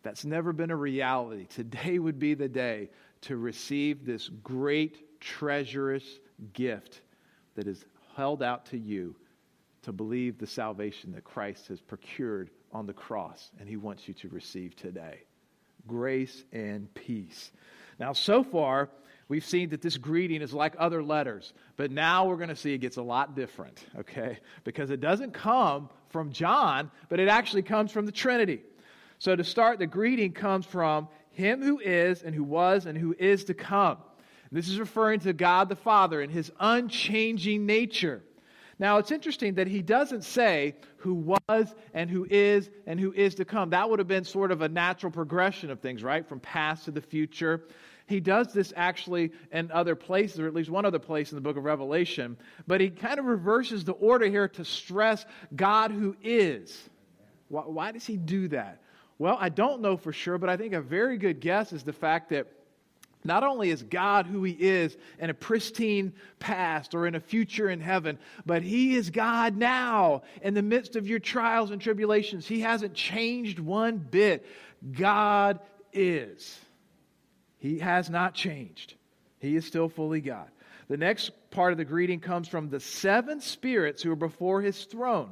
That's 0.03 0.23
never 0.23 0.53
been 0.53 0.69
a 0.69 0.75
reality. 0.75 1.45
Today 1.45 1.97
would 1.97 2.19
be 2.19 2.35
the 2.35 2.47
day 2.47 2.89
to 3.21 3.35
receive 3.35 4.05
this 4.05 4.29
great, 4.29 5.19
treacherous 5.19 6.03
gift 6.53 7.01
that 7.55 7.65
is 7.65 7.83
held 8.15 8.43
out 8.43 8.67
to 8.67 8.77
you 8.77 9.15
to 9.85 9.93
believe 9.93 10.37
the 10.37 10.47
salvation 10.47 11.11
that 11.13 11.23
Christ 11.23 11.67
has 11.67 11.79
procured 11.79 12.49
on 12.71 12.87
the 12.87 12.93
cross 12.93 13.51
and 13.59 13.69
he 13.69 13.77
wants 13.77 14.07
you 14.07 14.13
to 14.15 14.29
receive 14.29 14.75
today. 14.75 15.21
Grace 15.87 16.43
and 16.51 16.91
peace. 16.95 17.51
Now, 17.99 18.13
so 18.13 18.43
far, 18.43 18.89
we've 19.27 19.45
seen 19.45 19.69
that 19.69 19.83
this 19.83 19.97
greeting 19.97 20.41
is 20.41 20.53
like 20.53 20.75
other 20.79 21.03
letters, 21.03 21.53
but 21.77 21.91
now 21.91 22.25
we're 22.25 22.35
going 22.35 22.49
to 22.49 22.55
see 22.55 22.73
it 22.73 22.79
gets 22.79 22.97
a 22.97 23.03
lot 23.03 23.35
different, 23.35 23.85
okay? 23.99 24.39
Because 24.63 24.89
it 24.89 25.01
doesn't 25.01 25.33
come 25.33 25.89
from 26.09 26.31
John, 26.31 26.89
but 27.07 27.19
it 27.19 27.27
actually 27.27 27.61
comes 27.61 27.91
from 27.91 28.07
the 28.07 28.11
Trinity. 28.11 28.61
So, 29.19 29.35
to 29.35 29.43
start, 29.43 29.79
the 29.79 29.87
greeting 29.87 30.33
comes 30.33 30.65
from 30.65 31.07
him 31.29 31.61
who 31.61 31.79
is, 31.79 32.23
and 32.23 32.33
who 32.33 32.43
was, 32.43 32.85
and 32.85 32.97
who 32.97 33.15
is 33.17 33.45
to 33.45 33.53
come. 33.53 33.97
This 34.51 34.67
is 34.67 34.79
referring 34.79 35.19
to 35.21 35.33
God 35.33 35.69
the 35.69 35.75
Father 35.75 36.21
and 36.21 36.31
his 36.31 36.51
unchanging 36.59 37.65
nature. 37.65 38.23
Now, 38.77 38.97
it's 38.97 39.11
interesting 39.11 39.55
that 39.55 39.67
he 39.67 39.81
doesn't 39.81 40.23
say 40.23 40.75
who 40.97 41.35
was 41.47 41.75
and 41.93 42.09
who 42.09 42.27
is 42.29 42.69
and 42.85 42.99
who 42.99 43.13
is 43.13 43.35
to 43.35 43.45
come. 43.45 43.69
That 43.69 43.89
would 43.89 43.99
have 43.99 44.07
been 44.07 44.25
sort 44.25 44.51
of 44.51 44.61
a 44.61 44.69
natural 44.69 45.11
progression 45.11 45.71
of 45.71 45.79
things, 45.79 46.03
right? 46.03 46.27
From 46.27 46.41
past 46.41 46.85
to 46.85 46.91
the 46.91 47.01
future. 47.01 47.63
He 48.07 48.19
does 48.19 48.53
this 48.53 48.73
actually 48.75 49.31
in 49.51 49.71
other 49.71 49.95
places, 49.95 50.39
or 50.39 50.47
at 50.47 50.53
least 50.53 50.69
one 50.69 50.85
other 50.85 50.99
place 50.99 51.31
in 51.31 51.35
the 51.35 51.41
book 51.41 51.57
of 51.57 51.63
Revelation, 51.63 52.37
but 52.67 52.79
he 52.79 52.89
kind 52.89 53.17
of 53.17 53.25
reverses 53.25 53.83
the 53.83 53.93
order 53.93 54.27
here 54.27 54.47
to 54.49 54.65
stress 54.65 55.25
God 55.55 55.91
who 55.91 56.15
is. 56.21 56.89
Why, 57.47 57.61
why 57.61 57.91
does 57.91 58.05
he 58.05 58.17
do 58.17 58.47
that? 58.49 58.81
Well, 59.17 59.37
I 59.39 59.49
don't 59.49 59.81
know 59.81 59.95
for 59.95 60.11
sure, 60.11 60.37
but 60.37 60.49
I 60.49 60.57
think 60.57 60.73
a 60.73 60.81
very 60.81 61.17
good 61.17 61.39
guess 61.39 61.71
is 61.71 61.83
the 61.83 61.93
fact 61.93 62.29
that 62.29 62.47
not 63.25 63.43
only 63.43 63.71
is 63.71 63.83
God 63.83 64.27
who 64.27 64.43
He 64.43 64.53
is 64.53 64.95
in 65.19 65.29
a 65.29 65.33
pristine 65.33 66.13
past 66.39 66.93
or 66.93 67.07
in 67.07 67.15
a 67.15 67.19
future 67.19 67.69
in 67.69 67.79
heaven, 67.79 68.19
but 68.45 68.61
He 68.61 68.95
is 68.95 69.09
God 69.09 69.57
now 69.57 70.21
in 70.41 70.53
the 70.53 70.61
midst 70.61 70.95
of 70.95 71.07
your 71.07 71.19
trials 71.19 71.71
and 71.71 71.81
tribulations. 71.81 72.45
He 72.45 72.61
hasn't 72.61 72.93
changed 72.93 73.59
one 73.59 73.97
bit. 73.97 74.45
God 74.93 75.59
is. 75.91 76.59
He 77.57 77.79
has 77.79 78.09
not 78.09 78.35
changed. 78.35 78.93
He 79.39 79.55
is 79.55 79.65
still 79.65 79.89
fully 79.89 80.21
God. 80.21 80.47
The 80.87 80.97
next 80.97 81.31
part 81.49 81.71
of 81.71 81.77
the 81.77 81.85
greeting 81.85 82.19
comes 82.19 82.47
from 82.47 82.69
the 82.69 82.79
seven 82.79 83.41
spirits 83.41 84.03
who 84.03 84.11
are 84.11 84.15
before 84.15 84.61
His 84.61 84.83
throne. 84.85 85.31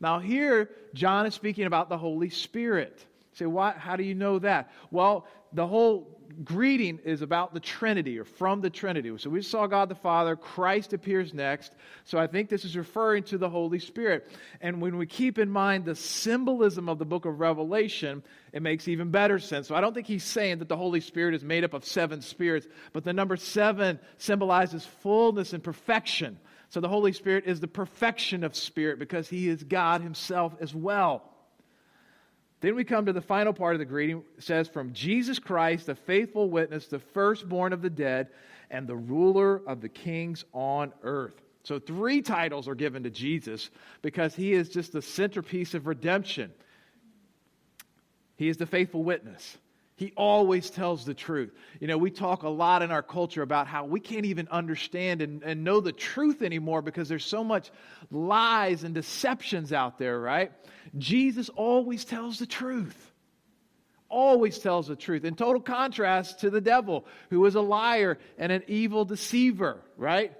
Now, 0.00 0.18
here, 0.18 0.70
John 0.94 1.26
is 1.26 1.34
speaking 1.34 1.66
about 1.66 1.88
the 1.88 1.98
Holy 1.98 2.30
Spirit. 2.30 3.04
say, 3.34 3.46
why, 3.46 3.72
how 3.72 3.96
do 3.96 4.02
you 4.02 4.14
know 4.14 4.38
that? 4.40 4.72
Well, 4.90 5.26
the 5.52 5.66
whole 5.66 6.19
greeting 6.44 6.98
is 7.04 7.22
about 7.22 7.54
the 7.54 7.60
Trinity 7.60 8.18
or 8.18 8.24
from 8.24 8.60
the 8.60 8.70
Trinity. 8.70 9.12
So 9.18 9.30
we 9.30 9.42
saw 9.42 9.66
God 9.66 9.88
the 9.88 9.94
Father, 9.94 10.36
Christ 10.36 10.92
appears 10.92 11.34
next. 11.34 11.74
So 12.04 12.18
I 12.18 12.26
think 12.26 12.48
this 12.48 12.64
is 12.64 12.76
referring 12.76 13.24
to 13.24 13.38
the 13.38 13.48
Holy 13.48 13.78
Spirit. 13.78 14.30
And 14.60 14.80
when 14.80 14.96
we 14.96 15.06
keep 15.06 15.38
in 15.38 15.50
mind 15.50 15.84
the 15.84 15.94
symbolism 15.94 16.88
of 16.88 16.98
the 16.98 17.04
book 17.04 17.24
of 17.24 17.40
Revelation, 17.40 18.22
it 18.52 18.62
makes 18.62 18.88
even 18.88 19.10
better 19.10 19.38
sense. 19.38 19.68
So 19.68 19.74
I 19.74 19.80
don't 19.80 19.94
think 19.94 20.06
he's 20.06 20.24
saying 20.24 20.58
that 20.58 20.68
the 20.68 20.76
Holy 20.76 21.00
Spirit 21.00 21.34
is 21.34 21.44
made 21.44 21.64
up 21.64 21.74
of 21.74 21.84
seven 21.84 22.20
spirits, 22.20 22.66
but 22.92 23.04
the 23.04 23.12
number 23.12 23.36
seven 23.36 23.98
symbolizes 24.18 24.84
fullness 24.84 25.52
and 25.52 25.62
perfection. 25.62 26.38
So 26.70 26.80
the 26.80 26.88
Holy 26.88 27.12
Spirit 27.12 27.44
is 27.46 27.60
the 27.60 27.68
perfection 27.68 28.44
of 28.44 28.54
spirit 28.54 28.98
because 28.98 29.28
he 29.28 29.48
is 29.48 29.64
God 29.64 30.02
himself 30.02 30.54
as 30.60 30.74
well. 30.74 31.29
Then 32.60 32.74
we 32.74 32.84
come 32.84 33.06
to 33.06 33.12
the 33.12 33.22
final 33.22 33.52
part 33.52 33.74
of 33.74 33.78
the 33.78 33.86
greeting. 33.86 34.22
It 34.36 34.44
says, 34.44 34.68
From 34.68 34.92
Jesus 34.92 35.38
Christ, 35.38 35.86
the 35.86 35.94
faithful 35.94 36.50
witness, 36.50 36.86
the 36.86 36.98
firstborn 36.98 37.72
of 37.72 37.82
the 37.82 37.90
dead, 37.90 38.28
and 38.70 38.86
the 38.86 38.96
ruler 38.96 39.62
of 39.66 39.80
the 39.80 39.88
kings 39.88 40.44
on 40.52 40.92
earth. 41.02 41.40
So, 41.62 41.78
three 41.78 42.22
titles 42.22 42.68
are 42.68 42.74
given 42.74 43.02
to 43.02 43.10
Jesus 43.10 43.70
because 44.02 44.34
he 44.34 44.52
is 44.52 44.68
just 44.68 44.92
the 44.92 45.02
centerpiece 45.02 45.74
of 45.74 45.86
redemption. 45.86 46.52
He 48.36 48.48
is 48.48 48.56
the 48.56 48.66
faithful 48.66 49.04
witness. 49.04 49.58
He 49.96 50.14
always 50.16 50.70
tells 50.70 51.04
the 51.04 51.12
truth. 51.12 51.52
You 51.78 51.86
know, 51.86 51.98
we 51.98 52.10
talk 52.10 52.42
a 52.42 52.48
lot 52.48 52.80
in 52.80 52.90
our 52.90 53.02
culture 53.02 53.42
about 53.42 53.66
how 53.66 53.84
we 53.84 54.00
can't 54.00 54.24
even 54.24 54.48
understand 54.48 55.20
and, 55.20 55.42
and 55.42 55.62
know 55.62 55.80
the 55.80 55.92
truth 55.92 56.40
anymore 56.40 56.80
because 56.80 57.06
there's 57.06 57.26
so 57.26 57.44
much 57.44 57.70
lies 58.10 58.82
and 58.82 58.94
deceptions 58.94 59.74
out 59.74 59.98
there, 59.98 60.18
right? 60.18 60.52
Jesus 60.98 61.48
always 61.50 62.04
tells 62.04 62.38
the 62.38 62.46
truth. 62.46 63.12
Always 64.08 64.58
tells 64.58 64.88
the 64.88 64.96
truth. 64.96 65.24
In 65.24 65.36
total 65.36 65.62
contrast 65.62 66.40
to 66.40 66.50
the 66.50 66.60
devil, 66.60 67.06
who 67.30 67.44
is 67.46 67.54
a 67.54 67.60
liar 67.60 68.18
and 68.38 68.50
an 68.50 68.64
evil 68.66 69.04
deceiver, 69.04 69.80
right? 69.96 70.32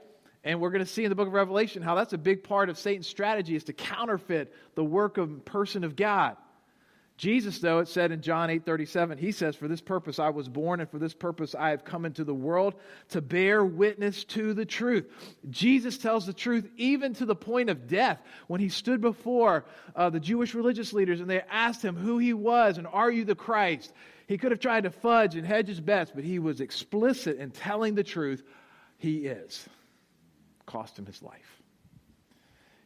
And 0.42 0.60
we're 0.60 0.70
going 0.70 0.84
to 0.84 0.90
see 0.90 1.04
in 1.04 1.10
the 1.10 1.14
book 1.14 1.28
of 1.28 1.34
Revelation 1.34 1.82
how 1.82 1.94
that's 1.94 2.12
a 2.12 2.18
big 2.18 2.42
part 2.42 2.68
of 2.68 2.78
Satan's 2.78 3.06
strategy 3.06 3.54
is 3.54 3.64
to 3.64 3.72
counterfeit 3.72 4.52
the 4.74 4.84
work 4.84 5.18
of 5.18 5.44
person 5.44 5.84
of 5.84 5.94
God. 5.94 6.36
Jesus, 7.20 7.58
though, 7.58 7.80
it 7.80 7.88
said 7.88 8.12
in 8.12 8.22
John 8.22 8.48
8 8.48 8.64
37, 8.64 9.18
he 9.18 9.30
says, 9.30 9.54
For 9.54 9.68
this 9.68 9.82
purpose 9.82 10.18
I 10.18 10.30
was 10.30 10.48
born, 10.48 10.80
and 10.80 10.88
for 10.88 10.98
this 10.98 11.12
purpose 11.12 11.54
I 11.54 11.68
have 11.68 11.84
come 11.84 12.06
into 12.06 12.24
the 12.24 12.32
world 12.32 12.76
to 13.10 13.20
bear 13.20 13.62
witness 13.62 14.24
to 14.24 14.54
the 14.54 14.64
truth. 14.64 15.06
Jesus 15.50 15.98
tells 15.98 16.24
the 16.24 16.32
truth 16.32 16.66
even 16.78 17.12
to 17.12 17.26
the 17.26 17.34
point 17.34 17.68
of 17.68 17.86
death 17.86 18.22
when 18.46 18.58
he 18.58 18.70
stood 18.70 19.02
before 19.02 19.66
uh, 19.94 20.08
the 20.08 20.18
Jewish 20.18 20.54
religious 20.54 20.94
leaders 20.94 21.20
and 21.20 21.28
they 21.28 21.42
asked 21.50 21.84
him 21.84 21.94
who 21.94 22.16
he 22.16 22.32
was 22.32 22.78
and, 22.78 22.86
Are 22.86 23.10
you 23.10 23.26
the 23.26 23.34
Christ? 23.34 23.92
He 24.26 24.38
could 24.38 24.50
have 24.50 24.60
tried 24.60 24.84
to 24.84 24.90
fudge 24.90 25.36
and 25.36 25.46
hedge 25.46 25.68
his 25.68 25.80
bets, 25.80 26.10
but 26.14 26.24
he 26.24 26.38
was 26.38 26.62
explicit 26.62 27.36
in 27.36 27.50
telling 27.50 27.96
the 27.96 28.02
truth. 28.02 28.42
He 28.96 29.26
is. 29.26 29.68
Cost 30.64 30.98
him 30.98 31.04
his 31.04 31.22
life. 31.22 31.59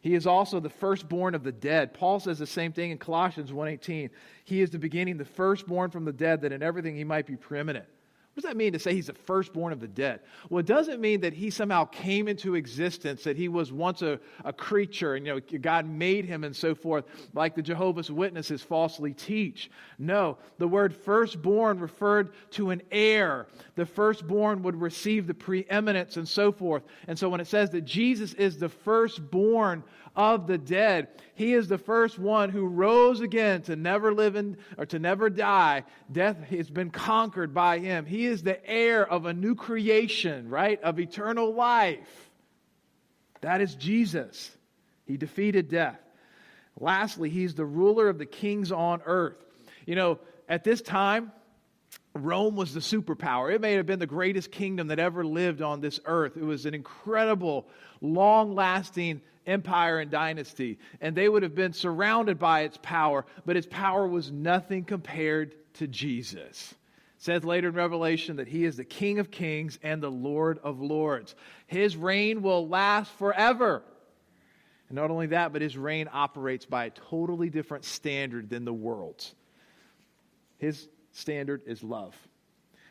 He 0.04 0.14
is 0.14 0.26
also 0.26 0.60
the 0.60 0.68
firstborn 0.68 1.34
of 1.34 1.44
the 1.44 1.50
dead. 1.50 1.94
Paul 1.94 2.20
says 2.20 2.38
the 2.38 2.46
same 2.46 2.72
thing 2.74 2.90
in 2.90 2.98
Colossians 2.98 3.50
1:18. 3.50 4.10
He 4.44 4.60
is 4.60 4.68
the 4.68 4.78
beginning, 4.78 5.16
the 5.16 5.24
firstborn 5.24 5.90
from 5.90 6.04
the 6.04 6.12
dead, 6.12 6.42
that 6.42 6.52
in 6.52 6.62
everything 6.62 6.94
he 6.94 7.04
might 7.04 7.26
be 7.26 7.36
preeminent. 7.36 7.86
What 8.34 8.42
does 8.42 8.50
that 8.50 8.56
mean 8.56 8.72
to 8.72 8.80
say 8.80 8.92
he's 8.92 9.06
the 9.06 9.12
firstborn 9.12 9.72
of 9.72 9.78
the 9.78 9.86
dead? 9.86 10.18
Well, 10.50 10.58
it 10.58 10.66
doesn't 10.66 11.00
mean 11.00 11.20
that 11.20 11.34
he 11.34 11.50
somehow 11.50 11.84
came 11.84 12.26
into 12.26 12.56
existence, 12.56 13.22
that 13.22 13.36
he 13.36 13.46
was 13.46 13.72
once 13.72 14.02
a, 14.02 14.18
a 14.44 14.52
creature 14.52 15.14
and 15.14 15.24
you 15.24 15.34
know 15.34 15.58
God 15.60 15.86
made 15.88 16.24
him 16.24 16.42
and 16.42 16.54
so 16.54 16.74
forth, 16.74 17.04
like 17.32 17.54
the 17.54 17.62
Jehovah's 17.62 18.10
Witnesses 18.10 18.60
falsely 18.60 19.14
teach. 19.14 19.70
No, 20.00 20.36
the 20.58 20.66
word 20.66 20.96
firstborn 20.96 21.78
referred 21.78 22.32
to 22.52 22.70
an 22.70 22.82
heir. 22.90 23.46
The 23.76 23.86
firstborn 23.86 24.64
would 24.64 24.80
receive 24.80 25.28
the 25.28 25.34
preeminence 25.34 26.16
and 26.16 26.28
so 26.28 26.50
forth. 26.50 26.82
And 27.06 27.16
so 27.16 27.28
when 27.28 27.40
it 27.40 27.46
says 27.46 27.70
that 27.70 27.84
Jesus 27.84 28.34
is 28.34 28.58
the 28.58 28.68
firstborn 28.68 29.84
of 30.16 30.46
the 30.46 30.58
dead. 30.58 31.08
He 31.34 31.54
is 31.54 31.66
the 31.66 31.78
first 31.78 32.18
one 32.18 32.50
who 32.50 32.66
rose 32.66 33.20
again 33.20 33.62
to 33.62 33.74
never 33.74 34.14
live 34.14 34.36
in, 34.36 34.56
or 34.78 34.86
to 34.86 34.98
never 34.98 35.28
die. 35.28 35.84
Death 36.12 36.42
has 36.44 36.70
been 36.70 36.90
conquered 36.90 37.52
by 37.52 37.78
him. 37.78 38.06
He 38.06 38.23
is 38.26 38.42
the 38.42 38.64
heir 38.68 39.06
of 39.06 39.26
a 39.26 39.32
new 39.32 39.54
creation, 39.54 40.48
right? 40.48 40.80
Of 40.82 40.98
eternal 40.98 41.54
life. 41.54 42.30
That 43.40 43.60
is 43.60 43.74
Jesus. 43.74 44.50
He 45.06 45.16
defeated 45.16 45.68
death. 45.68 46.00
Lastly, 46.78 47.30
he's 47.30 47.54
the 47.54 47.64
ruler 47.64 48.08
of 48.08 48.18
the 48.18 48.26
kings 48.26 48.72
on 48.72 49.02
earth. 49.04 49.36
You 49.86 49.94
know, 49.94 50.18
at 50.48 50.64
this 50.64 50.82
time, 50.82 51.30
Rome 52.14 52.56
was 52.56 52.74
the 52.74 52.80
superpower. 52.80 53.52
It 53.52 53.60
may 53.60 53.74
have 53.74 53.86
been 53.86 53.98
the 53.98 54.06
greatest 54.06 54.50
kingdom 54.50 54.88
that 54.88 54.98
ever 54.98 55.24
lived 55.24 55.62
on 55.62 55.80
this 55.80 56.00
earth. 56.04 56.36
It 56.36 56.44
was 56.44 56.66
an 56.66 56.74
incredible, 56.74 57.66
long 58.00 58.54
lasting 58.54 59.20
empire 59.46 59.98
and 59.98 60.10
dynasty. 60.10 60.78
And 61.00 61.16
they 61.16 61.28
would 61.28 61.42
have 61.42 61.54
been 61.54 61.72
surrounded 61.72 62.38
by 62.38 62.62
its 62.62 62.78
power, 62.82 63.26
but 63.44 63.56
its 63.56 63.66
power 63.70 64.06
was 64.06 64.30
nothing 64.30 64.84
compared 64.84 65.54
to 65.74 65.86
Jesus. 65.86 66.74
Says 67.24 67.42
later 67.42 67.68
in 67.68 67.74
Revelation 67.74 68.36
that 68.36 68.48
he 68.48 68.66
is 68.66 68.76
the 68.76 68.84
King 68.84 69.18
of 69.18 69.30
kings 69.30 69.78
and 69.82 70.02
the 70.02 70.10
Lord 70.10 70.58
of 70.62 70.82
lords. 70.82 71.34
His 71.66 71.96
reign 71.96 72.42
will 72.42 72.68
last 72.68 73.10
forever. 73.12 73.82
And 74.90 74.96
not 74.96 75.10
only 75.10 75.28
that, 75.28 75.50
but 75.50 75.62
his 75.62 75.74
reign 75.74 76.06
operates 76.12 76.66
by 76.66 76.84
a 76.84 76.90
totally 76.90 77.48
different 77.48 77.86
standard 77.86 78.50
than 78.50 78.66
the 78.66 78.74
world's. 78.74 79.34
His 80.58 80.86
standard 81.12 81.62
is 81.64 81.82
love. 81.82 82.14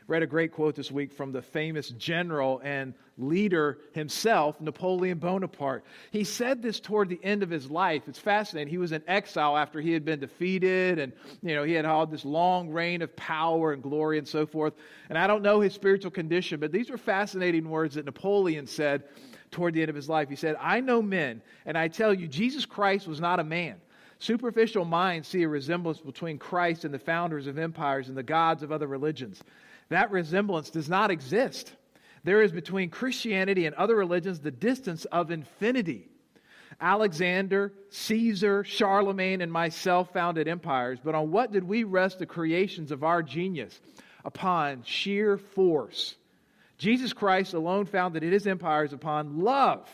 Read 0.08 0.24
a 0.24 0.28
great 0.28 0.52
quote 0.52 0.76
this 0.76 0.92
week 0.92 1.12
from 1.12 1.32
the 1.32 1.42
famous 1.42 1.90
general 1.90 2.62
and 2.64 2.94
leader 3.18 3.80
himself, 3.94 4.60
Napoleon 4.60 5.18
Bonaparte. 5.18 5.84
He 6.12 6.24
said 6.24 6.62
this 6.62 6.80
toward 6.80 7.10
the 7.10 7.20
end 7.24 7.44
of 7.44 7.50
his 7.50 7.70
life. 7.70 8.04
It's 8.08 8.20
fascinating. 8.20 8.70
He 8.70 8.78
was 8.78 8.92
in 8.92 9.04
exile 9.08 9.56
after 9.56 9.80
he 9.80 9.92
had 9.94 10.04
been 10.04 10.20
defeated 10.20 11.00
and, 11.00 11.14
you 11.42 11.56
know, 11.56 11.64
he 11.64 11.74
had 11.74 11.86
had 11.86 12.12
this 12.12 12.26
long 12.26 12.70
reign 12.70 13.02
of 13.02 13.16
power 13.16 13.72
and 13.72 13.82
glory 13.82 14.18
and 14.18 14.28
so 14.28 14.46
forth. 14.46 14.74
And 15.10 15.18
I 15.18 15.28
don't 15.28 15.42
know 15.42 15.62
his 15.62 15.74
spiritual 15.74 16.12
condition, 16.12 16.60
but 16.60 16.72
these 16.72 16.90
were 16.90 16.98
fascinating 16.98 17.70
words 17.70 17.96
that 17.96 18.06
Napoleon 18.06 18.68
said 18.68 19.04
toward 19.52 19.74
the 19.74 19.82
end 19.82 19.90
of 19.90 19.96
his 19.96 20.10
life. 20.10 20.28
He 20.28 20.36
said, 20.36 20.58
I 20.60 20.82
know 20.82 21.02
men, 21.02 21.42
and 21.66 21.78
I 21.78 21.88
tell 21.88 22.14
you, 22.14 22.28
Jesus 22.28 22.66
Christ 22.66 23.08
was 23.08 23.22
not 23.22 23.40
a 23.40 23.44
man. 23.44 23.76
Superficial 24.20 24.86
minds 24.86 25.28
see 25.28 25.44
a 25.44 25.48
resemblance 25.48 26.00
between 26.00 26.38
Christ 26.38 26.86
and 26.86 26.94
the 26.94 27.00
founders 27.00 27.46
of 27.46 27.58
empires 27.58 28.08
and 28.08 28.18
the 28.18 28.24
gods 28.24 28.64
of 28.64 28.72
other 28.72 28.88
religions. 28.88 29.44
That 29.90 30.12
resemblance 30.12 30.70
does 30.70 30.90
not 30.90 31.12
exist. 31.12 31.74
There 32.24 32.42
is 32.42 32.52
between 32.52 32.90
Christianity 32.90 33.66
and 33.66 33.76
other 33.76 33.96
religions 33.96 34.40
the 34.40 34.52
distance 34.52 35.06
of 35.06 35.32
infinity. 35.32 36.08
Alexander, 36.80 37.74
Caesar, 37.90 38.64
Charlemagne, 38.64 39.42
and 39.42 39.52
myself 39.52 40.12
founded 40.12 40.48
empires, 40.48 41.00
but 41.04 41.16
on 41.16 41.32
what 41.32 41.52
did 41.52 41.64
we 41.64 41.84
rest 41.84 42.20
the 42.20 42.26
creations 42.26 42.92
of 42.92 43.04
our 43.04 43.22
genius? 43.22 43.80
Upon 44.26 44.84
sheer 44.84 45.38
force. 45.38 46.16
Jesus 46.78 47.14
Christ 47.14 47.54
alone 47.54 47.86
founded 47.86 48.24
his 48.24 48.48
empires 48.48 48.94
upon 48.94 49.42
love. 49.42 49.90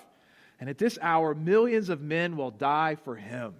And 0.59 0.69
at 0.69 0.77
this 0.77 0.97
hour, 1.01 1.33
millions 1.33 1.89
of 1.89 2.01
men 2.01 2.37
will 2.37 2.51
die 2.51 2.95
for 3.03 3.15
him. 3.15 3.55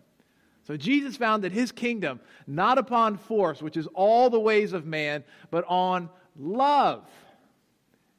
So 0.69 0.77
Jesus 0.77 1.17
founded 1.17 1.51
his 1.51 1.71
kingdom 1.71 2.19
not 2.45 2.77
upon 2.77 3.17
force, 3.17 3.59
which 3.59 3.75
is 3.75 3.87
all 3.95 4.29
the 4.29 4.39
ways 4.39 4.71
of 4.71 4.85
man, 4.85 5.23
but 5.49 5.65
on 5.67 6.11
love 6.37 7.09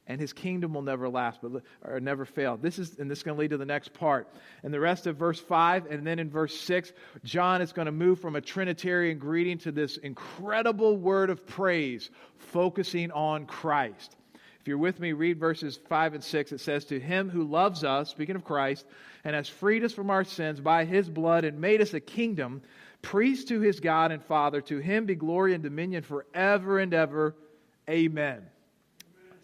and 0.05 0.19
his 0.19 0.33
kingdom 0.33 0.73
will 0.73 0.81
never 0.81 1.07
last, 1.07 1.39
but 1.41 1.63
or 1.85 2.01
never 2.01 2.25
fail. 2.25 2.57
This 2.57 2.77
is, 2.77 2.99
and 2.99 3.09
this 3.09 3.19
is 3.19 3.23
going 3.23 3.37
to 3.37 3.39
lead 3.39 3.51
to 3.51 3.57
the 3.57 3.65
next 3.65 3.93
part. 3.93 4.27
And 4.63 4.73
the 4.73 4.81
rest 4.81 5.07
of 5.07 5.15
verse 5.15 5.39
5, 5.39 5.85
and 5.85 6.05
then 6.05 6.19
in 6.19 6.29
verse 6.29 6.59
6, 6.59 6.91
John 7.23 7.61
is 7.61 7.71
going 7.71 7.85
to 7.85 7.93
move 7.93 8.19
from 8.19 8.35
a 8.35 8.41
Trinitarian 8.41 9.17
greeting 9.17 9.57
to 9.59 9.71
this 9.71 9.95
incredible 9.95 10.97
word 10.97 11.29
of 11.29 11.47
praise, 11.47 12.09
focusing 12.35 13.11
on 13.11 13.45
Christ. 13.45 14.17
If 14.61 14.67
you're 14.67 14.77
with 14.77 14.99
me, 14.99 15.13
read 15.13 15.39
verses 15.39 15.79
5 15.89 16.13
and 16.13 16.23
6. 16.23 16.51
It 16.51 16.59
says, 16.59 16.85
To 16.85 16.99
him 16.99 17.31
who 17.31 17.43
loves 17.43 17.83
us, 17.83 18.11
speaking 18.11 18.35
of 18.35 18.43
Christ, 18.43 18.85
and 19.23 19.35
has 19.35 19.49
freed 19.49 19.83
us 19.83 19.91
from 19.91 20.11
our 20.11 20.23
sins 20.23 20.59
by 20.59 20.85
his 20.85 21.09
blood 21.09 21.45
and 21.45 21.59
made 21.59 21.81
us 21.81 21.95
a 21.95 21.99
kingdom, 21.99 22.61
priest 23.01 23.47
to 23.47 23.59
his 23.59 23.79
God 23.79 24.11
and 24.11 24.23
Father, 24.23 24.61
to 24.61 24.77
him 24.77 25.07
be 25.07 25.15
glory 25.15 25.55
and 25.55 25.63
dominion 25.63 26.03
forever 26.03 26.77
and 26.77 26.93
ever. 26.93 27.35
Amen. 27.89 28.43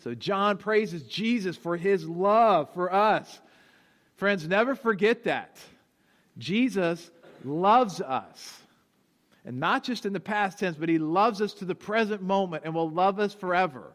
So 0.04 0.14
John 0.14 0.58
praises 0.58 1.02
Jesus 1.02 1.58
for 1.58 1.76
his 1.76 2.06
love 2.06 2.72
for 2.76 2.94
us. 2.94 3.42
Friends, 4.18 4.48
never 4.48 4.76
forget 4.76 5.24
that. 5.24 5.58
Jesus 6.38 7.10
loves 7.44 8.02
us. 8.02 8.62
And 9.46 9.60
not 9.60 9.84
just 9.84 10.06
in 10.06 10.14
the 10.14 10.20
past 10.20 10.60
tense, 10.60 10.78
but 10.78 10.90
he 10.90 11.00
loves 11.00 11.42
us 11.42 11.54
to 11.56 11.66
the 11.66 11.74
present 11.74 12.22
moment 12.22 12.66
and 12.66 12.76
will 12.76 12.92
love 12.92 13.20
us 13.20 13.34
forever. 13.34 13.94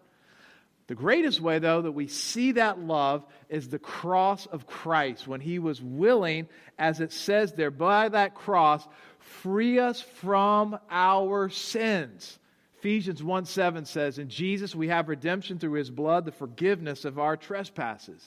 The 0.88 0.94
greatest 0.94 1.40
way, 1.40 1.58
though, 1.58 1.82
that 1.82 1.92
we 1.92 2.08
see 2.08 2.52
that 2.52 2.80
love 2.80 3.24
is 3.48 3.68
the 3.68 3.78
cross 3.78 4.46
of 4.46 4.66
Christ 4.66 5.28
when 5.28 5.40
he 5.40 5.58
was 5.58 5.80
willing, 5.80 6.48
as 6.78 7.00
it 7.00 7.12
says 7.12 7.52
there, 7.52 7.70
by 7.70 8.08
that 8.08 8.34
cross, 8.34 8.86
free 9.18 9.78
us 9.78 10.00
from 10.00 10.78
our 10.90 11.48
sins. 11.48 12.38
Ephesians 12.78 13.22
1 13.22 13.44
7 13.44 13.84
says, 13.84 14.18
In 14.18 14.28
Jesus 14.28 14.74
we 14.74 14.88
have 14.88 15.08
redemption 15.08 15.60
through 15.60 15.74
his 15.74 15.90
blood, 15.90 16.24
the 16.24 16.32
forgiveness 16.32 17.04
of 17.04 17.18
our 17.18 17.36
trespasses. 17.36 18.24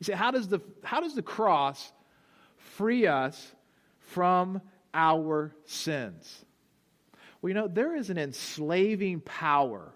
You 0.00 0.04
say, 0.04 0.14
how 0.14 0.32
does 0.32 0.48
the, 0.48 0.60
how 0.82 1.00
does 1.00 1.14
the 1.14 1.22
cross 1.22 1.92
free 2.56 3.06
us 3.06 3.54
from 4.00 4.60
our 4.92 5.54
sins? 5.66 6.44
Well, 7.40 7.50
you 7.50 7.54
know, 7.54 7.68
there 7.68 7.94
is 7.94 8.10
an 8.10 8.18
enslaving 8.18 9.20
power 9.20 9.92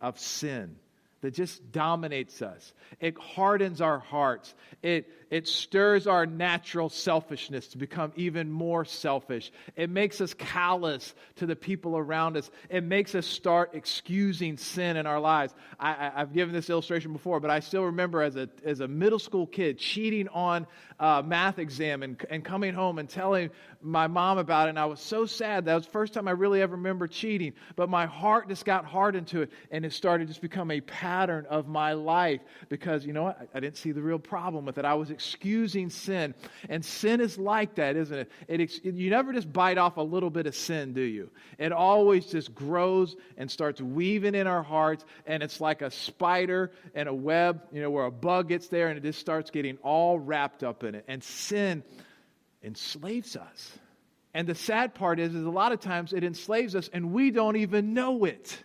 of 0.00 0.18
sin 0.18 0.76
that 1.24 1.32
just 1.32 1.72
dominates 1.72 2.42
us. 2.42 2.74
It 3.00 3.18
hardens 3.18 3.80
our 3.80 3.98
hearts. 3.98 4.54
It, 4.82 5.08
it 5.30 5.48
stirs 5.48 6.06
our 6.06 6.26
natural 6.26 6.90
selfishness 6.90 7.68
to 7.68 7.78
become 7.78 8.12
even 8.14 8.50
more 8.50 8.84
selfish. 8.84 9.50
It 9.74 9.88
makes 9.88 10.20
us 10.20 10.34
callous 10.34 11.14
to 11.36 11.46
the 11.46 11.56
people 11.56 11.96
around 11.96 12.36
us. 12.36 12.50
It 12.68 12.84
makes 12.84 13.14
us 13.14 13.24
start 13.24 13.70
excusing 13.72 14.58
sin 14.58 14.98
in 14.98 15.06
our 15.06 15.18
lives. 15.18 15.54
I, 15.80 16.12
have 16.14 16.34
given 16.34 16.52
this 16.52 16.68
illustration 16.68 17.14
before, 17.14 17.40
but 17.40 17.50
I 17.50 17.60
still 17.60 17.84
remember 17.84 18.20
as 18.20 18.36
a, 18.36 18.50
as 18.62 18.80
a 18.80 18.86
middle 18.86 19.18
school 19.18 19.46
kid 19.46 19.78
cheating 19.78 20.28
on 20.28 20.66
a 20.98 21.22
math 21.22 21.58
exam 21.58 22.02
and, 22.02 22.22
and 22.28 22.44
coming 22.44 22.74
home 22.74 22.98
and 22.98 23.08
telling 23.08 23.48
my 23.84 24.06
mom 24.06 24.38
about 24.38 24.66
it. 24.66 24.70
And 24.70 24.78
I 24.78 24.86
was 24.86 25.00
so 25.00 25.26
sad. 25.26 25.66
That 25.66 25.74
was 25.74 25.84
the 25.84 25.92
first 25.92 26.14
time 26.14 26.26
I 26.26 26.32
really 26.32 26.62
ever 26.62 26.76
remember 26.76 27.06
cheating. 27.06 27.52
But 27.76 27.88
my 27.88 28.06
heart 28.06 28.48
just 28.48 28.64
got 28.64 28.84
hardened 28.84 29.28
to 29.28 29.42
it, 29.42 29.52
and 29.70 29.84
it 29.84 29.92
started 29.92 30.24
to 30.24 30.28
just 30.28 30.40
become 30.40 30.70
a 30.70 30.80
pattern 30.80 31.46
of 31.50 31.68
my 31.68 31.92
life 31.92 32.40
because, 32.68 33.04
you 33.04 33.12
know 33.12 33.24
what? 33.24 33.38
I, 33.40 33.58
I 33.58 33.60
didn't 33.60 33.76
see 33.76 33.92
the 33.92 34.02
real 34.02 34.18
problem 34.18 34.64
with 34.64 34.78
it. 34.78 34.84
I 34.84 34.94
was 34.94 35.10
excusing 35.10 35.90
sin. 35.90 36.34
And 36.68 36.84
sin 36.84 37.20
is 37.20 37.38
like 37.38 37.74
that, 37.76 37.96
isn't 37.96 38.18
it? 38.18 38.32
it, 38.48 38.60
it 38.60 38.94
you 38.94 39.10
never 39.10 39.32
just 39.32 39.52
bite 39.52 39.78
off 39.78 39.96
a 39.98 40.02
little 40.02 40.30
bit 40.30 40.46
of 40.46 40.56
sin, 40.56 40.94
do 40.94 41.02
you? 41.02 41.30
It 41.58 41.72
always 41.72 42.26
just 42.26 42.54
grows 42.54 43.16
and 43.36 43.50
starts 43.50 43.80
weaving 43.80 44.34
in 44.34 44.46
our 44.46 44.62
hearts. 44.62 45.04
And 45.26 45.42
it's 45.42 45.60
like 45.60 45.82
a 45.82 45.90
spider 45.90 46.72
and 46.94 47.08
a 47.08 47.14
web, 47.14 47.62
you 47.72 47.82
know, 47.82 47.90
where 47.90 48.06
a 48.06 48.10
bug 48.10 48.48
gets 48.48 48.68
there 48.68 48.88
and 48.88 48.98
it 48.98 49.02
just 49.02 49.20
starts 49.20 49.50
getting 49.50 49.76
all 49.82 50.18
wrapped 50.18 50.64
up 50.64 50.84
in 50.84 50.94
it. 50.94 51.04
And 51.06 51.22
sin 51.22 51.82
enslaves 52.64 53.36
us. 53.36 53.78
And 54.32 54.48
the 54.48 54.54
sad 54.54 54.94
part 54.94 55.20
is, 55.20 55.34
is 55.34 55.44
a 55.44 55.50
lot 55.50 55.72
of 55.72 55.80
times 55.80 56.12
it 56.12 56.24
enslaves 56.24 56.74
us 56.74 56.90
and 56.92 57.12
we 57.12 57.30
don't 57.30 57.56
even 57.56 57.94
know 57.94 58.24
it. 58.24 58.62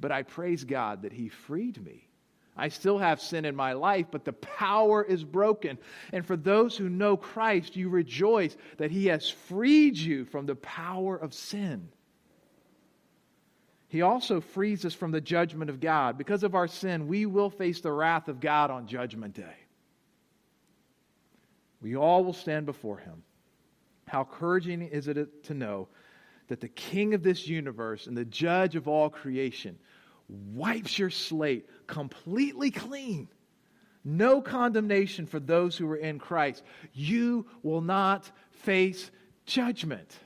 But 0.00 0.10
I 0.10 0.22
praise 0.22 0.64
God 0.64 1.02
that 1.02 1.12
He 1.12 1.28
freed 1.28 1.82
me. 1.84 2.08
I 2.56 2.68
still 2.68 2.98
have 2.98 3.20
sin 3.20 3.44
in 3.44 3.54
my 3.54 3.74
life, 3.74 4.06
but 4.10 4.24
the 4.24 4.32
power 4.32 5.02
is 5.04 5.24
broken. 5.24 5.78
And 6.12 6.26
for 6.26 6.36
those 6.36 6.76
who 6.76 6.88
know 6.88 7.16
Christ, 7.16 7.76
you 7.76 7.88
rejoice 7.88 8.56
that 8.78 8.90
He 8.90 9.06
has 9.06 9.30
freed 9.30 9.96
you 9.96 10.24
from 10.24 10.46
the 10.46 10.56
power 10.56 11.16
of 11.16 11.32
sin. 11.32 11.88
He 13.88 14.02
also 14.02 14.40
frees 14.40 14.84
us 14.84 14.94
from 14.94 15.10
the 15.10 15.20
judgment 15.20 15.70
of 15.70 15.80
God. 15.80 16.18
Because 16.18 16.42
of 16.42 16.54
our 16.54 16.68
sin, 16.68 17.08
we 17.08 17.26
will 17.26 17.50
face 17.50 17.80
the 17.80 17.92
wrath 17.92 18.28
of 18.28 18.40
God 18.40 18.70
on 18.70 18.86
Judgment 18.86 19.34
Day. 19.34 19.56
We 21.80 21.96
all 21.96 22.24
will 22.24 22.32
stand 22.32 22.66
before 22.66 22.98
Him. 22.98 23.22
How 24.06 24.20
encouraging 24.20 24.82
is 24.82 25.08
it 25.08 25.44
to 25.44 25.54
know 25.54 25.88
that 26.48 26.60
the 26.60 26.68
King 26.68 27.14
of 27.14 27.22
this 27.22 27.46
universe 27.46 28.06
and 28.06 28.16
the 28.16 28.24
judge 28.24 28.76
of 28.76 28.88
all 28.88 29.08
creation 29.08 29.78
wipes 30.28 30.98
your 30.98 31.10
slate 31.10 31.68
completely 31.86 32.70
clean. 32.70 33.28
No 34.04 34.40
condemnation 34.40 35.26
for 35.26 35.38
those 35.38 35.76
who 35.76 35.90
are 35.90 35.96
in 35.96 36.18
Christ. 36.18 36.62
You 36.92 37.46
will 37.62 37.82
not 37.82 38.30
face 38.50 39.10
judgment. 39.46 40.16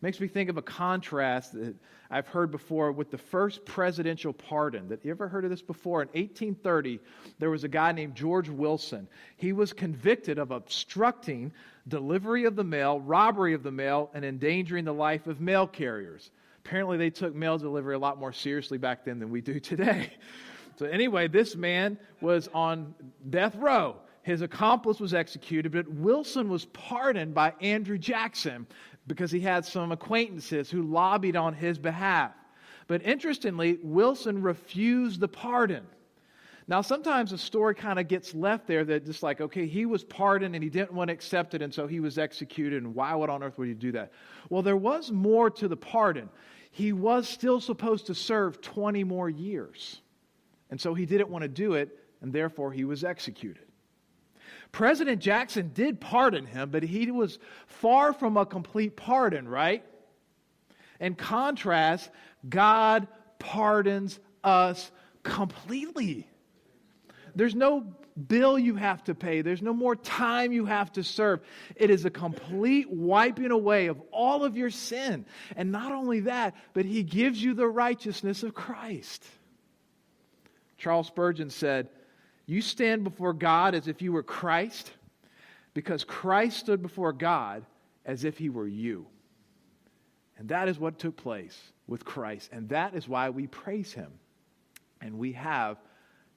Makes 0.00 0.20
me 0.20 0.28
think 0.28 0.48
of 0.48 0.56
a 0.56 0.62
contrast 0.62 1.52
that 1.52 1.74
I've 2.10 2.26
heard 2.26 2.50
before 2.50 2.90
with 2.90 3.10
the 3.10 3.18
first 3.18 3.64
presidential 3.66 4.32
pardon. 4.32 4.88
That 4.88 5.04
you 5.04 5.10
ever 5.10 5.28
heard 5.28 5.44
of 5.44 5.50
this 5.50 5.60
before? 5.60 6.00
In 6.00 6.08
1830, 6.08 7.00
there 7.38 7.50
was 7.50 7.64
a 7.64 7.68
guy 7.68 7.92
named 7.92 8.14
George 8.14 8.48
Wilson. 8.48 9.06
He 9.36 9.52
was 9.52 9.74
convicted 9.74 10.38
of 10.38 10.50
obstructing 10.50 11.52
delivery 11.86 12.44
of 12.44 12.56
the 12.56 12.64
mail, 12.64 13.00
robbery 13.00 13.52
of 13.52 13.62
the 13.62 13.70
mail, 13.70 14.10
and 14.14 14.24
endangering 14.24 14.86
the 14.86 14.94
life 14.94 15.26
of 15.26 15.40
mail 15.40 15.66
carriers. 15.66 16.30
Apparently, 16.64 16.96
they 16.96 17.10
took 17.10 17.34
mail 17.34 17.58
delivery 17.58 17.94
a 17.94 17.98
lot 17.98 18.18
more 18.18 18.32
seriously 18.32 18.78
back 18.78 19.04
then 19.04 19.18
than 19.18 19.30
we 19.30 19.42
do 19.42 19.60
today. 19.60 20.12
So, 20.76 20.86
anyway, 20.86 21.28
this 21.28 21.56
man 21.56 21.98
was 22.22 22.48
on 22.54 22.94
death 23.28 23.54
row. 23.56 23.96
His 24.22 24.42
accomplice 24.42 25.00
was 25.00 25.14
executed, 25.14 25.72
but 25.72 25.88
Wilson 25.88 26.48
was 26.48 26.66
pardoned 26.66 27.34
by 27.34 27.54
Andrew 27.60 27.96
Jackson 27.96 28.66
because 29.08 29.32
he 29.32 29.40
had 29.40 29.64
some 29.64 29.90
acquaintances 29.90 30.70
who 30.70 30.82
lobbied 30.82 31.34
on 31.34 31.54
his 31.54 31.78
behalf. 31.78 32.32
But 32.86 33.04
interestingly, 33.04 33.78
Wilson 33.82 34.42
refused 34.42 35.20
the 35.20 35.28
pardon. 35.28 35.84
Now, 36.68 36.82
sometimes 36.82 37.32
a 37.32 37.38
story 37.38 37.74
kind 37.74 37.98
of 37.98 38.08
gets 38.08 38.34
left 38.34 38.66
there 38.66 38.84
that 38.84 39.06
just 39.06 39.22
like, 39.22 39.40
okay, 39.40 39.66
he 39.66 39.86
was 39.86 40.04
pardoned 40.04 40.54
and 40.54 40.62
he 40.62 40.70
didn't 40.70 40.92
want 40.92 41.08
to 41.08 41.14
accept 41.14 41.54
it, 41.54 41.62
and 41.62 41.72
so 41.74 41.86
he 41.86 41.98
was 41.98 42.18
executed, 42.18 42.82
and 42.82 42.94
why 42.94 43.14
would 43.14 43.30
on 43.30 43.42
earth 43.42 43.58
would 43.58 43.68
he 43.68 43.74
do 43.74 43.92
that? 43.92 44.12
Well, 44.50 44.62
there 44.62 44.76
was 44.76 45.10
more 45.10 45.50
to 45.50 45.66
the 45.66 45.76
pardon 45.76 46.28
he 46.70 46.92
was 46.92 47.28
still 47.28 47.60
supposed 47.60 48.06
to 48.06 48.14
serve 48.14 48.60
20 48.60 49.04
more 49.04 49.28
years. 49.28 50.00
And 50.70 50.80
so 50.80 50.94
he 50.94 51.06
didn't 51.06 51.30
want 51.30 51.42
to 51.42 51.48
do 51.48 51.74
it, 51.74 51.98
and 52.20 52.32
therefore 52.32 52.72
he 52.72 52.84
was 52.84 53.04
executed. 53.04 53.64
President 54.72 55.20
Jackson 55.20 55.70
did 55.74 56.00
pardon 56.00 56.46
him, 56.46 56.70
but 56.70 56.82
he 56.82 57.10
was 57.10 57.38
far 57.66 58.12
from 58.12 58.36
a 58.36 58.46
complete 58.46 58.96
pardon, 58.96 59.48
right? 59.48 59.84
In 61.00 61.14
contrast, 61.14 62.10
God 62.48 63.08
pardons 63.38 64.18
us 64.44 64.90
completely. 65.22 66.28
There's 67.34 67.54
no 67.54 67.94
bill 68.26 68.58
you 68.58 68.74
have 68.74 69.04
to 69.04 69.14
pay, 69.14 69.42
there's 69.42 69.62
no 69.62 69.72
more 69.72 69.94
time 69.94 70.50
you 70.50 70.66
have 70.66 70.92
to 70.92 71.04
serve. 71.04 71.40
It 71.76 71.88
is 71.90 72.04
a 72.04 72.10
complete 72.10 72.90
wiping 72.90 73.52
away 73.52 73.86
of 73.86 74.00
all 74.10 74.44
of 74.44 74.56
your 74.56 74.70
sin. 74.70 75.24
And 75.56 75.70
not 75.70 75.92
only 75.92 76.20
that, 76.20 76.56
but 76.72 76.84
He 76.84 77.04
gives 77.04 77.42
you 77.42 77.54
the 77.54 77.68
righteousness 77.68 78.42
of 78.42 78.54
Christ. 78.54 79.24
Charles 80.78 81.06
Spurgeon 81.06 81.50
said, 81.50 81.90
You 82.48 82.62
stand 82.62 83.04
before 83.04 83.34
God 83.34 83.74
as 83.74 83.88
if 83.88 84.00
you 84.00 84.10
were 84.10 84.22
Christ, 84.22 84.90
because 85.74 86.02
Christ 86.02 86.58
stood 86.58 86.80
before 86.80 87.12
God 87.12 87.64
as 88.06 88.24
if 88.24 88.38
He 88.38 88.48
were 88.48 88.66
you. 88.66 89.06
And 90.38 90.48
that 90.48 90.66
is 90.66 90.78
what 90.78 90.98
took 90.98 91.16
place 91.16 91.56
with 91.86 92.06
Christ. 92.06 92.48
And 92.50 92.70
that 92.70 92.94
is 92.94 93.06
why 93.06 93.28
we 93.28 93.46
praise 93.46 93.92
Him. 93.92 94.10
And 95.02 95.18
we 95.18 95.32
have 95.32 95.76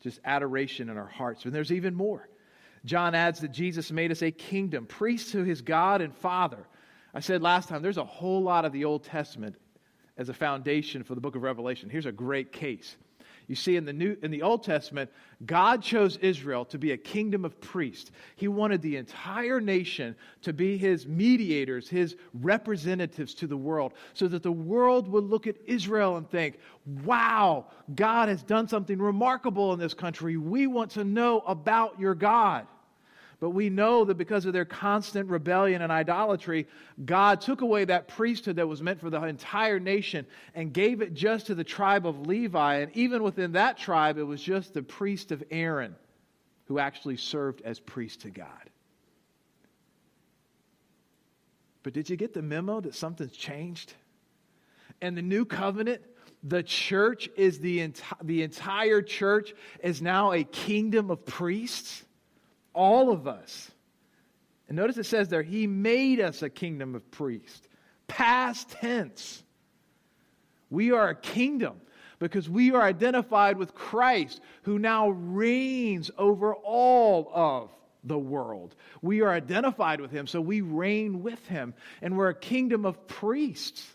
just 0.01 0.19
adoration 0.25 0.89
in 0.89 0.97
our 0.97 1.07
hearts. 1.07 1.45
And 1.45 1.55
there's 1.55 1.71
even 1.71 1.95
more. 1.95 2.27
John 2.83 3.15
adds 3.15 3.39
that 3.39 3.53
Jesus 3.53 3.89
made 3.89 4.11
us 4.11 4.21
a 4.21 4.31
kingdom, 4.31 4.87
priests 4.87 5.31
to 5.31 5.43
his 5.43 5.61
God 5.61 6.01
and 6.01 6.13
Father. 6.13 6.67
I 7.13 7.21
said 7.21 7.41
last 7.41 7.69
time, 7.69 7.81
there's 7.81 7.97
a 7.97 8.03
whole 8.03 8.41
lot 8.41 8.65
of 8.65 8.73
the 8.73 8.85
Old 8.85 9.03
Testament 9.03 9.55
as 10.17 10.29
a 10.29 10.33
foundation 10.33 11.03
for 11.03 11.15
the 11.15 11.21
book 11.21 11.35
of 11.35 11.43
Revelation. 11.43 11.89
Here's 11.89 12.05
a 12.05 12.11
great 12.11 12.51
case. 12.51 12.97
You 13.47 13.55
see, 13.55 13.75
in 13.75 13.85
the, 13.85 13.93
New, 13.93 14.15
in 14.21 14.31
the 14.31 14.41
Old 14.41 14.63
Testament, 14.63 15.09
God 15.45 15.81
chose 15.81 16.17
Israel 16.17 16.65
to 16.65 16.77
be 16.77 16.91
a 16.91 16.97
kingdom 16.97 17.43
of 17.43 17.59
priests. 17.59 18.11
He 18.35 18.47
wanted 18.47 18.81
the 18.81 18.97
entire 18.97 19.59
nation 19.59 20.15
to 20.43 20.53
be 20.53 20.77
his 20.77 21.07
mediators, 21.07 21.89
his 21.89 22.15
representatives 22.33 23.33
to 23.35 23.47
the 23.47 23.57
world, 23.57 23.93
so 24.13 24.27
that 24.27 24.43
the 24.43 24.51
world 24.51 25.07
would 25.07 25.25
look 25.25 25.47
at 25.47 25.55
Israel 25.65 26.17
and 26.17 26.29
think, 26.29 26.59
wow, 27.03 27.65
God 27.95 28.29
has 28.29 28.43
done 28.43 28.67
something 28.67 28.99
remarkable 28.99 29.73
in 29.73 29.79
this 29.79 29.93
country. 29.93 30.37
We 30.37 30.67
want 30.67 30.91
to 30.91 31.03
know 31.03 31.41
about 31.41 31.99
your 31.99 32.15
God. 32.15 32.67
But 33.41 33.49
we 33.49 33.71
know 33.71 34.05
that 34.05 34.19
because 34.19 34.45
of 34.45 34.53
their 34.53 34.65
constant 34.65 35.27
rebellion 35.27 35.81
and 35.81 35.91
idolatry, 35.91 36.67
God 37.03 37.41
took 37.41 37.61
away 37.61 37.83
that 37.85 38.07
priesthood 38.07 38.57
that 38.57 38.67
was 38.67 38.83
meant 38.83 39.01
for 39.01 39.09
the 39.09 39.19
entire 39.23 39.79
nation 39.79 40.27
and 40.53 40.71
gave 40.71 41.01
it 41.01 41.15
just 41.15 41.47
to 41.47 41.55
the 41.55 41.63
tribe 41.63 42.05
of 42.05 42.27
Levi. 42.27 42.75
And 42.75 42.95
even 42.95 43.23
within 43.23 43.53
that 43.53 43.79
tribe, 43.79 44.19
it 44.19 44.23
was 44.23 44.43
just 44.43 44.75
the 44.75 44.83
priest 44.83 45.31
of 45.31 45.43
Aaron 45.49 45.95
who 46.67 46.77
actually 46.77 47.17
served 47.17 47.63
as 47.65 47.79
priest 47.79 48.21
to 48.21 48.29
God. 48.29 48.69
But 51.81 51.93
did 51.93 52.11
you 52.11 52.17
get 52.17 52.35
the 52.35 52.43
memo 52.43 52.79
that 52.81 52.93
something's 52.93 53.35
changed? 53.35 53.95
And 55.01 55.17
the 55.17 55.23
new 55.23 55.45
covenant, 55.45 56.03
the 56.43 56.61
church 56.61 57.27
is 57.35 57.57
the, 57.57 57.79
enti- 57.79 58.03
the 58.21 58.43
entire 58.43 59.01
church 59.01 59.55
is 59.83 59.99
now 59.99 60.31
a 60.31 60.43
kingdom 60.43 61.09
of 61.09 61.25
priests. 61.25 62.05
All 62.73 63.11
of 63.11 63.27
us. 63.27 63.69
And 64.67 64.77
notice 64.77 64.97
it 64.97 65.05
says 65.05 65.27
there, 65.27 65.43
He 65.43 65.67
made 65.67 66.19
us 66.19 66.41
a 66.41 66.49
kingdom 66.49 66.95
of 66.95 67.09
priests. 67.11 67.67
Past 68.07 68.69
tense. 68.69 69.43
We 70.69 70.91
are 70.91 71.09
a 71.09 71.15
kingdom 71.15 71.81
because 72.19 72.49
we 72.49 72.71
are 72.71 72.81
identified 72.81 73.57
with 73.57 73.73
Christ, 73.73 74.39
who 74.63 74.79
now 74.79 75.09
reigns 75.09 76.11
over 76.17 76.53
all 76.55 77.29
of 77.33 77.69
the 78.03 78.17
world. 78.17 78.75
We 79.01 79.21
are 79.21 79.31
identified 79.31 79.99
with 80.01 80.11
Him, 80.11 80.27
so 80.27 80.39
we 80.39 80.61
reign 80.61 81.23
with 81.23 81.45
Him, 81.47 81.73
and 82.01 82.17
we're 82.17 82.29
a 82.29 82.35
kingdom 82.35 82.85
of 82.85 83.07
priests. 83.07 83.85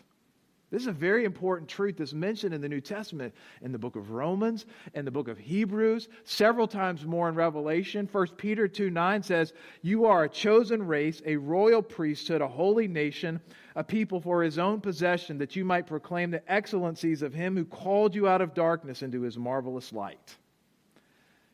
This 0.69 0.81
is 0.81 0.87
a 0.87 0.93
very 0.93 1.23
important 1.23 1.69
truth 1.69 1.95
that's 1.97 2.13
mentioned 2.13 2.53
in 2.53 2.59
the 2.59 2.67
New 2.67 2.81
Testament 2.81 3.33
in 3.61 3.71
the 3.71 3.79
book 3.79 3.95
of 3.95 4.11
Romans, 4.11 4.65
in 4.95 5.05
the 5.05 5.11
book 5.11 5.29
of 5.29 5.37
Hebrews, 5.37 6.09
several 6.25 6.67
times 6.67 7.05
more 7.05 7.29
in 7.29 7.35
Revelation. 7.35 8.09
1 8.11 8.27
Peter 8.35 8.67
2 8.67 8.89
9 8.89 9.23
says, 9.23 9.53
You 9.81 10.05
are 10.05 10.25
a 10.25 10.29
chosen 10.29 10.85
race, 10.85 11.21
a 11.25 11.37
royal 11.37 11.81
priesthood, 11.81 12.41
a 12.41 12.47
holy 12.47 12.85
nation, 12.85 13.39
a 13.75 13.83
people 13.83 14.19
for 14.19 14.43
his 14.43 14.59
own 14.59 14.81
possession, 14.81 15.37
that 15.37 15.55
you 15.55 15.63
might 15.63 15.87
proclaim 15.87 16.31
the 16.31 16.51
excellencies 16.51 17.21
of 17.21 17.33
him 17.33 17.55
who 17.55 17.63
called 17.63 18.13
you 18.13 18.27
out 18.27 18.41
of 18.41 18.53
darkness 18.53 19.03
into 19.03 19.21
his 19.21 19.37
marvelous 19.37 19.93
light. 19.93 20.35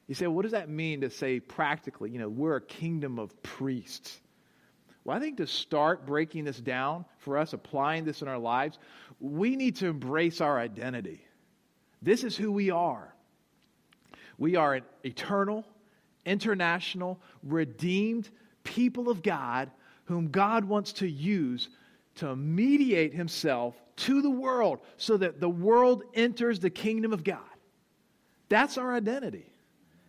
You 0.08 0.16
say, 0.16 0.26
what 0.26 0.42
does 0.42 0.52
that 0.54 0.70
mean 0.70 1.02
to 1.02 1.10
say 1.12 1.40
practically? 1.40 2.10
You 2.10 2.18
know, 2.18 2.30
we're 2.30 2.56
a 2.56 2.62
kingdom 2.62 3.20
of 3.20 3.40
priests. 3.44 4.22
Well, 5.04 5.18
I 5.18 5.20
think 5.20 5.38
to 5.38 5.48
start 5.48 6.06
breaking 6.06 6.46
this 6.46 6.60
down 6.60 7.06
for 7.18 7.38
us, 7.38 7.54
applying 7.54 8.06
this 8.06 8.22
in 8.22 8.28
our 8.28 8.38
lives, 8.38 8.80
we 9.20 9.56
need 9.56 9.76
to 9.78 9.88
embrace 9.88 10.40
our 10.40 10.60
identity. 10.60 11.26
This 12.02 12.24
is 12.24 12.38
who 12.38 12.52
we 12.52 12.70
are. 12.70 13.14
We 14.38 14.56
are 14.56 14.76
an 14.76 14.84
eternal, 15.04 15.66
international, 16.26 17.20
redeemed 17.44 18.30
people 18.64 19.10
of 19.10 19.22
God 19.22 19.70
whom 20.06 20.30
God 20.30 20.66
wants 20.66 20.94
to 20.94 21.08
use 21.08 21.70
to 22.16 22.36
mediate 22.36 23.14
himself 23.14 23.76
to 23.96 24.22
the 24.22 24.30
world 24.30 24.80
so 24.98 25.18
that 25.18 25.40
the 25.40 25.50
world 25.50 26.04
enters 26.14 26.60
the 26.60 26.70
kingdom 26.70 27.14
of 27.14 27.24
God. 27.24 27.40
That's 28.50 28.78
our 28.78 28.94
identity. 28.94 29.52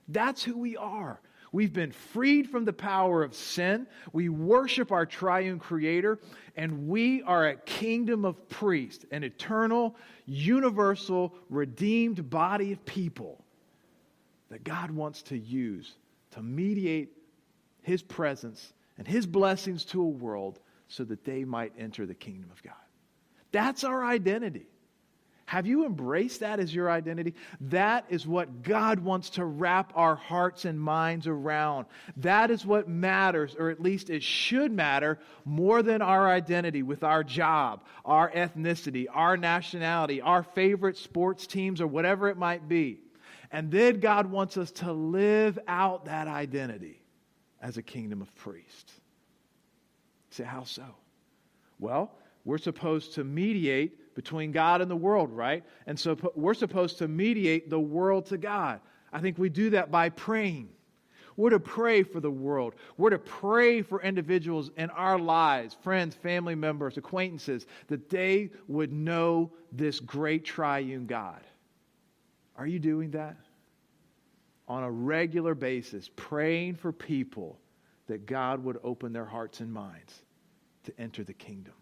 That's 0.09 0.43
who 0.43 0.59
we 0.59 0.77
are. 0.77 1.21
We've 1.55 1.73
been 1.73 1.93
freed 1.93 2.51
from 2.51 2.65
the 2.65 2.73
power 2.73 3.23
of 3.23 3.33
sin. 3.33 3.87
We 4.13 4.29
worship 4.29 4.91
our 4.91 5.07
triune 5.07 5.61
creator, 5.61 6.19
and 6.57 6.89
we 6.89 7.23
are 7.23 7.47
a 7.47 7.55
kingdom 7.55 8.25
of 8.25 8.49
priests, 8.49 9.05
an 9.13 9.23
eternal, 9.23 9.95
universal, 10.27 11.33
redeemed 11.49 12.29
body 12.29 12.73
of 12.73 12.85
people 12.85 13.45
that 14.49 14.65
God 14.65 14.91
wants 14.91 15.23
to 15.23 15.39
use 15.39 15.95
to 16.33 16.43
mediate 16.43 17.13
his 17.83 18.03
presence 18.03 18.73
and 18.99 19.07
his 19.07 19.25
blessings 19.25 19.85
to 19.85 20.03
a 20.03 20.09
world 20.09 20.59
so 20.89 21.05
that 21.05 21.25
they 21.25 21.45
might 21.45 21.73
enter 21.79 22.05
the 22.05 22.17
kingdom 22.17 22.51
of 22.51 22.61
God. 22.65 22.75
That's 23.53 23.85
our 23.85 24.05
identity. 24.05 24.67
Have 25.47 25.67
you 25.67 25.85
embraced 25.85 26.41
that 26.41 26.59
as 26.59 26.75
your 26.75 26.91
identity? 26.91 27.35
That 27.61 28.07
is 28.09 28.27
what 28.27 28.63
God 28.63 29.01
wants 29.01 29.31
to 29.31 29.45
wrap 29.45 29.93
our 29.95 30.17
hearts 30.17 30.65
and 30.65 30.81
minds 30.81 31.27
around. 31.27 31.87
That 32.17 32.51
is 32.51 32.65
what 32.65 32.89
matters, 32.89 33.55
or 33.59 33.69
at 33.69 33.81
least 33.81 34.09
it 34.09 34.23
should 34.23 34.73
matter, 34.73 35.19
more 35.45 35.83
than 35.83 36.01
our 36.01 36.29
identity 36.31 36.83
with 36.83 37.05
our 37.05 37.23
job, 37.23 37.85
our 38.07 38.31
ethnicity, 38.31 39.07
our 39.13 39.37
nationality, 39.37 40.23
our 40.23 40.43
favorite 40.43 40.97
sports 40.97 41.47
teams, 41.47 41.81
or 41.81 41.87
whatever 41.87 42.29
it 42.29 42.39
might 42.39 42.67
be. 42.67 43.01
And 43.53 43.71
then 43.71 44.01
God 44.01 44.27
wants 44.27 44.57
us 44.57 44.71
to 44.73 44.93
live 44.93 45.59
out 45.69 46.07
that 46.07 46.27
identity 46.27 47.03
as 47.61 47.77
a 47.77 47.83
kingdom 47.83 48.23
of 48.23 48.35
priests. 48.35 48.93
say, 50.31 50.45
how 50.45 50.65
so? 50.65 50.87
Well, 51.79 52.13
we're 52.45 52.59
supposed 52.59 53.15
to 53.15 53.25
mediate 53.25 54.01
between 54.15 54.53
God 54.53 54.81
and 54.81 54.91
the 54.91 54.97
world, 54.97 55.31
right? 55.31 55.65
And 55.87 55.99
so 55.99 56.17
we're 56.35 56.55
supposed 56.55 56.99
to 56.99 57.09
mediate 57.09 57.69
the 57.69 57.81
world 57.81 58.27
to 58.27 58.39
God. 58.39 58.81
I 59.13 59.21
think 59.21 59.39
we 59.39 59.49
do 59.49 59.71
that 59.71 59.91
by 59.91 60.09
praying. 60.09 60.69
We're 61.37 61.51
to 61.51 61.61
pray 61.61 62.03
for 62.05 62.21
the 62.21 62.31
world. 62.31 62.75
We're 62.97 63.11
to 63.11 63.19
pray 63.19 63.83
for 63.83 64.01
individuals 64.03 64.71
in 64.77 64.91
our 64.91 65.19
lives, 65.19 65.77
friends, 65.83 66.15
family 66.15 66.55
members, 66.55 66.97
acquaintances, 66.97 67.67
that 67.89 68.09
they 68.09 68.51
would 68.69 68.93
know 68.93 69.51
this 69.73 69.99
great 69.99 70.45
triune 70.45 71.07
God. 71.07 71.41
Are 72.57 72.67
you 72.67 72.79
doing 72.79 73.11
that? 73.13 73.37
On 74.69 74.85
a 74.85 74.91
regular 74.91 75.55
basis, 75.55 76.09
praying 76.15 76.77
for 76.77 76.93
people 76.93 77.59
that 78.07 78.27
God 78.27 78.63
would 78.63 78.79
open 78.85 79.13
their 79.13 79.25
hearts 79.25 79.61
and 79.61 79.73
minds 79.73 80.23
to 80.85 80.93
enter 81.01 81.25
the 81.25 81.33
kingdom. 81.33 81.75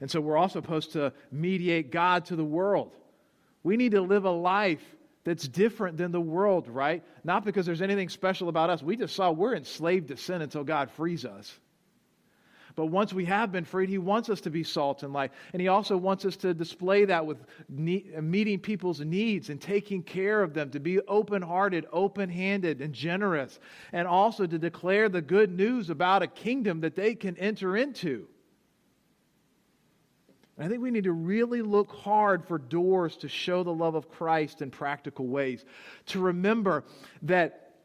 And 0.00 0.10
so 0.10 0.20
we're 0.20 0.36
also 0.36 0.60
supposed 0.60 0.92
to 0.92 1.12
mediate 1.32 1.90
God 1.90 2.26
to 2.26 2.36
the 2.36 2.44
world. 2.44 2.94
We 3.62 3.76
need 3.76 3.92
to 3.92 4.00
live 4.00 4.24
a 4.24 4.30
life 4.30 4.82
that's 5.24 5.46
different 5.46 5.98
than 5.98 6.12
the 6.12 6.20
world, 6.20 6.68
right? 6.68 7.02
Not 7.24 7.44
because 7.44 7.66
there's 7.66 7.82
anything 7.82 8.08
special 8.08 8.48
about 8.48 8.70
us. 8.70 8.82
We 8.82 8.96
just 8.96 9.14
saw 9.14 9.30
we're 9.30 9.56
enslaved 9.56 10.08
to 10.08 10.16
sin 10.16 10.40
until 10.40 10.64
God 10.64 10.90
frees 10.90 11.24
us. 11.24 11.58
But 12.76 12.86
once 12.86 13.12
we 13.12 13.24
have 13.24 13.50
been 13.50 13.64
freed, 13.64 13.88
He 13.88 13.98
wants 13.98 14.30
us 14.30 14.40
to 14.42 14.50
be 14.50 14.62
salt 14.62 15.02
and 15.02 15.12
light. 15.12 15.32
And 15.52 15.60
He 15.60 15.66
also 15.66 15.96
wants 15.96 16.24
us 16.24 16.36
to 16.36 16.54
display 16.54 17.04
that 17.06 17.26
with 17.26 17.38
meeting 17.68 18.60
people's 18.60 19.00
needs 19.00 19.50
and 19.50 19.60
taking 19.60 20.04
care 20.04 20.42
of 20.42 20.54
them, 20.54 20.70
to 20.70 20.78
be 20.78 21.00
open 21.00 21.42
hearted, 21.42 21.86
open 21.92 22.30
handed, 22.30 22.80
and 22.80 22.94
generous, 22.94 23.58
and 23.92 24.06
also 24.06 24.46
to 24.46 24.58
declare 24.58 25.08
the 25.08 25.20
good 25.20 25.50
news 25.50 25.90
about 25.90 26.22
a 26.22 26.28
kingdom 26.28 26.80
that 26.82 26.94
they 26.94 27.16
can 27.16 27.36
enter 27.38 27.76
into. 27.76 28.28
And 30.58 30.66
I 30.66 30.68
think 30.68 30.82
we 30.82 30.90
need 30.90 31.04
to 31.04 31.12
really 31.12 31.62
look 31.62 31.92
hard 31.92 32.44
for 32.44 32.58
doors 32.58 33.16
to 33.18 33.28
show 33.28 33.62
the 33.62 33.72
love 33.72 33.94
of 33.94 34.10
Christ 34.10 34.60
in 34.60 34.72
practical 34.72 35.28
ways. 35.28 35.64
To 36.06 36.18
remember 36.18 36.82
that, 37.22 37.76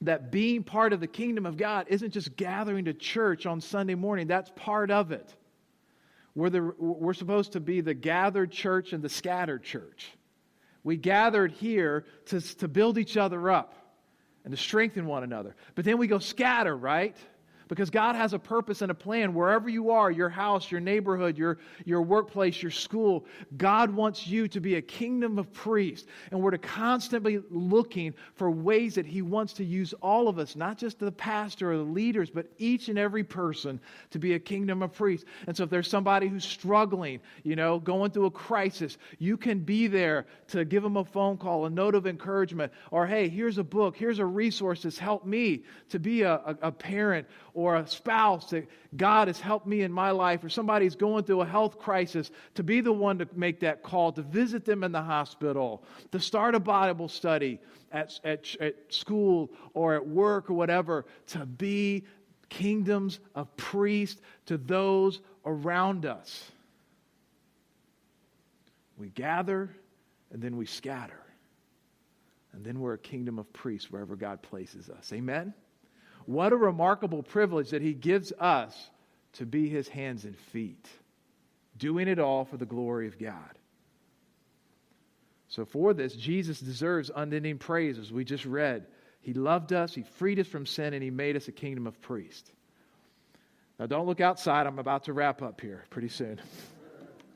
that 0.00 0.32
being 0.32 0.62
part 0.64 0.94
of 0.94 1.00
the 1.00 1.06
kingdom 1.06 1.44
of 1.44 1.58
God 1.58 1.86
isn't 1.90 2.12
just 2.12 2.34
gathering 2.34 2.86
to 2.86 2.94
church 2.94 3.44
on 3.44 3.60
Sunday 3.60 3.94
morning, 3.94 4.26
that's 4.26 4.50
part 4.56 4.90
of 4.90 5.12
it. 5.12 5.34
We're, 6.34 6.48
the, 6.48 6.62
we're 6.78 7.12
supposed 7.12 7.52
to 7.52 7.60
be 7.60 7.82
the 7.82 7.94
gathered 7.94 8.50
church 8.50 8.94
and 8.94 9.02
the 9.02 9.10
scattered 9.10 9.62
church. 9.62 10.10
We 10.82 10.96
gathered 10.96 11.52
here 11.52 12.06
to, 12.26 12.40
to 12.40 12.68
build 12.68 12.96
each 12.96 13.18
other 13.18 13.50
up 13.50 13.74
and 14.44 14.50
to 14.50 14.56
strengthen 14.56 15.04
one 15.04 15.24
another. 15.24 15.56
But 15.74 15.84
then 15.84 15.98
we 15.98 16.06
go 16.06 16.18
scatter, 16.18 16.74
right? 16.74 17.16
Because 17.68 17.90
God 17.90 18.14
has 18.14 18.32
a 18.32 18.38
purpose 18.38 18.82
and 18.82 18.90
a 18.90 18.94
plan 18.94 19.34
wherever 19.34 19.68
you 19.68 19.90
are 19.90 20.10
your 20.10 20.28
house, 20.28 20.70
your 20.70 20.80
neighborhood, 20.80 21.38
your, 21.38 21.58
your 21.84 22.02
workplace, 22.02 22.62
your 22.62 22.70
school. 22.70 23.24
God 23.56 23.90
wants 23.90 24.26
you 24.26 24.48
to 24.48 24.60
be 24.60 24.74
a 24.76 24.82
kingdom 24.82 25.38
of 25.38 25.52
priests. 25.52 26.06
And 26.30 26.40
we're 26.40 26.50
to 26.50 26.58
constantly 26.58 27.40
looking 27.50 28.14
for 28.34 28.50
ways 28.50 28.94
that 28.94 29.06
He 29.06 29.22
wants 29.22 29.52
to 29.54 29.64
use 29.64 29.94
all 30.02 30.28
of 30.28 30.38
us, 30.38 30.56
not 30.56 30.78
just 30.78 30.98
the 30.98 31.12
pastor 31.12 31.72
or 31.72 31.76
the 31.78 31.82
leaders, 31.82 32.30
but 32.30 32.46
each 32.58 32.88
and 32.88 32.98
every 32.98 33.24
person 33.24 33.80
to 34.10 34.18
be 34.18 34.34
a 34.34 34.38
kingdom 34.38 34.82
of 34.82 34.92
priests. 34.92 35.26
And 35.46 35.56
so 35.56 35.64
if 35.64 35.70
there's 35.70 35.88
somebody 35.88 36.28
who's 36.28 36.44
struggling, 36.44 37.20
you 37.42 37.56
know, 37.56 37.78
going 37.78 38.10
through 38.10 38.26
a 38.26 38.30
crisis, 38.30 38.98
you 39.18 39.36
can 39.36 39.60
be 39.60 39.86
there 39.86 40.26
to 40.48 40.64
give 40.64 40.82
them 40.82 40.96
a 40.96 41.04
phone 41.04 41.36
call, 41.36 41.66
a 41.66 41.70
note 41.70 41.94
of 41.94 42.06
encouragement, 42.06 42.72
or 42.90 43.06
hey, 43.06 43.28
here's 43.28 43.58
a 43.58 43.64
book, 43.64 43.96
here's 43.96 44.18
a 44.18 44.26
resource 44.26 44.82
that's 44.82 44.98
helped 44.98 45.26
me 45.26 45.64
to 45.88 45.98
be 45.98 46.22
a, 46.22 46.34
a, 46.34 46.56
a 46.62 46.72
parent 46.72 47.26
or 47.54 47.76
a 47.76 47.86
spouse 47.86 48.50
that 48.50 48.68
God 48.96 49.28
has 49.28 49.40
helped 49.40 49.66
me 49.66 49.82
in 49.82 49.92
my 49.92 50.10
life, 50.10 50.42
or 50.42 50.48
somebody's 50.48 50.96
going 50.96 51.24
through 51.24 51.40
a 51.40 51.46
health 51.46 51.78
crisis, 51.78 52.30
to 52.56 52.64
be 52.64 52.80
the 52.80 52.92
one 52.92 53.18
to 53.18 53.28
make 53.34 53.60
that 53.60 53.82
call, 53.82 54.12
to 54.12 54.22
visit 54.22 54.64
them 54.64 54.82
in 54.82 54.92
the 54.92 55.00
hospital, 55.00 55.84
to 56.10 56.18
start 56.18 56.54
a 56.56 56.60
Bible 56.60 57.08
study 57.08 57.60
at, 57.92 58.18
at, 58.24 58.54
at 58.60 58.74
school 58.88 59.50
or 59.72 59.94
at 59.94 60.06
work 60.06 60.50
or 60.50 60.54
whatever, 60.54 61.06
to 61.28 61.46
be 61.46 62.04
kingdoms 62.48 63.20
of 63.34 63.56
priests 63.56 64.20
to 64.46 64.58
those 64.58 65.20
around 65.46 66.06
us. 66.06 66.50
We 68.98 69.08
gather 69.10 69.70
and 70.32 70.42
then 70.42 70.56
we 70.56 70.66
scatter. 70.66 71.20
And 72.52 72.64
then 72.64 72.78
we're 72.78 72.94
a 72.94 72.98
kingdom 72.98 73.38
of 73.38 73.52
priests 73.52 73.90
wherever 73.90 74.14
God 74.14 74.42
places 74.42 74.88
us. 74.88 75.12
Amen? 75.12 75.54
What 76.26 76.52
a 76.52 76.56
remarkable 76.56 77.22
privilege 77.22 77.70
that 77.70 77.82
He 77.82 77.92
gives 77.92 78.32
us 78.38 78.90
to 79.34 79.46
be 79.46 79.68
His 79.68 79.88
hands 79.88 80.24
and 80.24 80.36
feet, 80.36 80.88
doing 81.76 82.08
it 82.08 82.18
all 82.18 82.44
for 82.44 82.56
the 82.56 82.66
glory 82.66 83.06
of 83.06 83.18
God. 83.18 83.58
So, 85.48 85.64
for 85.64 85.92
this, 85.94 86.14
Jesus 86.14 86.60
deserves 86.60 87.10
unending 87.14 87.58
praise, 87.58 87.98
as 87.98 88.12
we 88.12 88.24
just 88.24 88.44
read. 88.44 88.86
He 89.20 89.34
loved 89.34 89.72
us, 89.72 89.94
He 89.94 90.02
freed 90.02 90.38
us 90.38 90.46
from 90.46 90.66
sin, 90.66 90.94
and 90.94 91.02
He 91.02 91.10
made 91.10 91.36
us 91.36 91.48
a 91.48 91.52
kingdom 91.52 91.86
of 91.86 92.00
priests. 92.00 92.50
Now, 93.78 93.86
don't 93.86 94.06
look 94.06 94.20
outside. 94.20 94.66
I'm 94.66 94.78
about 94.78 95.04
to 95.04 95.12
wrap 95.12 95.42
up 95.42 95.60
here 95.60 95.84
pretty 95.90 96.08
soon. 96.08 96.40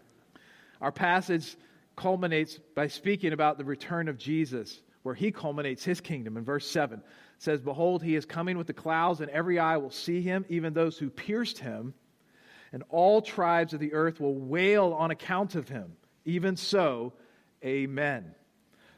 Our 0.80 0.92
passage 0.92 1.56
culminates 1.96 2.58
by 2.74 2.86
speaking 2.86 3.32
about 3.32 3.58
the 3.58 3.64
return 3.64 4.08
of 4.08 4.18
Jesus, 4.18 4.80
where 5.02 5.14
He 5.14 5.30
culminates 5.30 5.84
His 5.84 6.00
kingdom 6.00 6.36
in 6.36 6.44
verse 6.44 6.68
7 6.70 7.02
says, 7.38 7.60
Behold, 7.60 8.02
he 8.02 8.16
is 8.16 8.26
coming 8.26 8.58
with 8.58 8.66
the 8.66 8.72
clouds, 8.72 9.20
and 9.20 9.30
every 9.30 9.58
eye 9.58 9.76
will 9.76 9.90
see 9.90 10.20
him, 10.20 10.44
even 10.48 10.74
those 10.74 10.98
who 10.98 11.08
pierced 11.08 11.58
him, 11.58 11.94
and 12.72 12.82
all 12.90 13.22
tribes 13.22 13.72
of 13.72 13.80
the 13.80 13.94
earth 13.94 14.20
will 14.20 14.34
wail 14.34 14.92
on 14.92 15.10
account 15.10 15.54
of 15.54 15.68
him. 15.68 15.96
Even 16.24 16.56
so, 16.56 17.12
amen. 17.64 18.34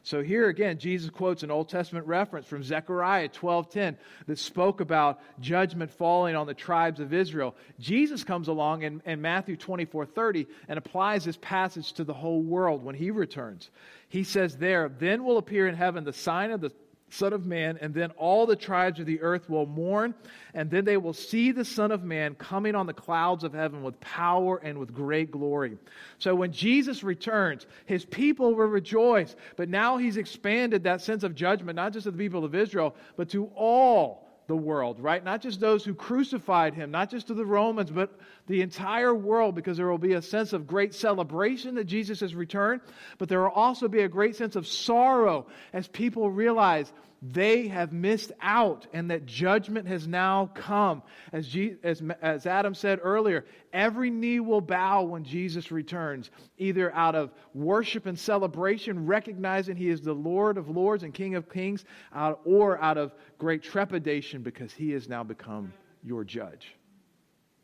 So 0.03 0.23
here 0.23 0.49
again, 0.49 0.79
Jesus 0.79 1.11
quotes 1.11 1.43
an 1.43 1.51
Old 1.51 1.69
Testament 1.69 2.07
reference 2.07 2.47
from 2.47 2.63
Zechariah 2.63 3.29
12:10 3.29 3.97
that 4.25 4.39
spoke 4.39 4.81
about 4.81 5.21
judgment 5.39 5.91
falling 5.91 6.35
on 6.35 6.47
the 6.47 6.55
tribes 6.55 6.99
of 6.99 7.13
Israel. 7.13 7.55
Jesus 7.79 8.23
comes 8.23 8.47
along 8.47 8.81
in, 8.81 9.03
in 9.05 9.21
Matthew 9.21 9.55
24:30 9.55 10.47
and 10.67 10.79
applies 10.79 11.23
this 11.23 11.37
passage 11.37 11.93
to 11.93 12.03
the 12.03 12.15
whole 12.15 12.41
world 12.41 12.83
when 12.83 12.95
he 12.95 13.11
returns. 13.11 13.69
He 14.09 14.23
says 14.23 14.57
there, 14.57 14.89
then 14.89 15.23
will 15.23 15.37
appear 15.37 15.67
in 15.67 15.75
heaven 15.75 16.03
the 16.03 16.13
sign 16.13 16.49
of 16.49 16.61
the 16.61 16.71
Son 17.11 17.33
of 17.33 17.45
Man, 17.45 17.77
and 17.81 17.93
then 17.93 18.11
all 18.11 18.45
the 18.45 18.55
tribes 18.55 18.99
of 18.99 19.05
the 19.05 19.21
earth 19.21 19.49
will 19.49 19.65
mourn, 19.65 20.15
and 20.53 20.71
then 20.71 20.85
they 20.85 20.95
will 20.95 21.13
see 21.13 21.51
the 21.51 21.65
Son 21.65 21.91
of 21.91 22.03
Man 22.03 22.35
coming 22.35 22.73
on 22.73 22.87
the 22.87 22.93
clouds 22.93 23.43
of 23.43 23.53
heaven 23.53 23.83
with 23.83 23.99
power 23.99 24.57
and 24.57 24.77
with 24.77 24.93
great 24.93 25.29
glory. 25.29 25.77
So 26.19 26.33
when 26.33 26.53
Jesus 26.53 27.03
returns, 27.03 27.67
his 27.85 28.05
people 28.05 28.55
will 28.55 28.65
rejoice, 28.65 29.35
but 29.57 29.67
now 29.67 29.97
he's 29.97 30.15
expanded 30.15 30.85
that 30.85 31.01
sense 31.01 31.23
of 31.23 31.35
judgment, 31.35 31.75
not 31.75 31.91
just 31.91 32.05
to 32.05 32.11
the 32.11 32.17
people 32.17 32.45
of 32.45 32.55
Israel, 32.55 32.95
but 33.17 33.29
to 33.29 33.51
all 33.55 34.29
the 34.47 34.55
world, 34.55 34.99
right? 34.99 35.23
Not 35.23 35.41
just 35.41 35.59
those 35.59 35.83
who 35.83 35.93
crucified 35.93 36.73
him, 36.73 36.91
not 36.91 37.09
just 37.09 37.27
to 37.27 37.33
the 37.33 37.45
Romans, 37.45 37.91
but 37.91 38.17
the 38.51 38.61
entire 38.61 39.15
world, 39.15 39.55
because 39.55 39.77
there 39.77 39.87
will 39.87 39.97
be 39.97 40.13
a 40.13 40.21
sense 40.21 40.51
of 40.51 40.67
great 40.67 40.93
celebration 40.93 41.75
that 41.75 41.85
Jesus 41.85 42.19
has 42.19 42.35
returned, 42.35 42.81
but 43.17 43.29
there 43.29 43.39
will 43.39 43.47
also 43.47 43.87
be 43.87 44.01
a 44.01 44.09
great 44.09 44.35
sense 44.35 44.57
of 44.57 44.67
sorrow 44.67 45.47
as 45.71 45.87
people 45.87 46.29
realize 46.29 46.91
they 47.21 47.69
have 47.69 47.93
missed 47.93 48.33
out 48.41 48.87
and 48.91 49.09
that 49.09 49.25
judgment 49.25 49.87
has 49.87 50.05
now 50.05 50.49
come. 50.53 51.01
As, 51.31 51.55
as, 51.81 52.03
as 52.21 52.45
Adam 52.45 52.73
said 52.73 52.99
earlier, 53.01 53.45
every 53.71 54.09
knee 54.09 54.41
will 54.41 54.59
bow 54.59 55.03
when 55.03 55.23
Jesus 55.23 55.71
returns, 55.71 56.29
either 56.57 56.93
out 56.93 57.15
of 57.15 57.31
worship 57.53 58.05
and 58.05 58.19
celebration, 58.19 59.05
recognizing 59.05 59.77
he 59.77 59.87
is 59.87 60.01
the 60.01 60.13
Lord 60.13 60.57
of 60.57 60.67
lords 60.67 61.03
and 61.03 61.13
King 61.13 61.35
of 61.35 61.49
kings, 61.49 61.85
uh, 62.13 62.33
or 62.43 62.81
out 62.81 62.97
of 62.97 63.13
great 63.37 63.63
trepidation 63.63 64.41
because 64.41 64.73
he 64.73 64.91
has 64.91 65.07
now 65.07 65.23
become 65.23 65.71
your 66.03 66.25
judge. 66.25 66.75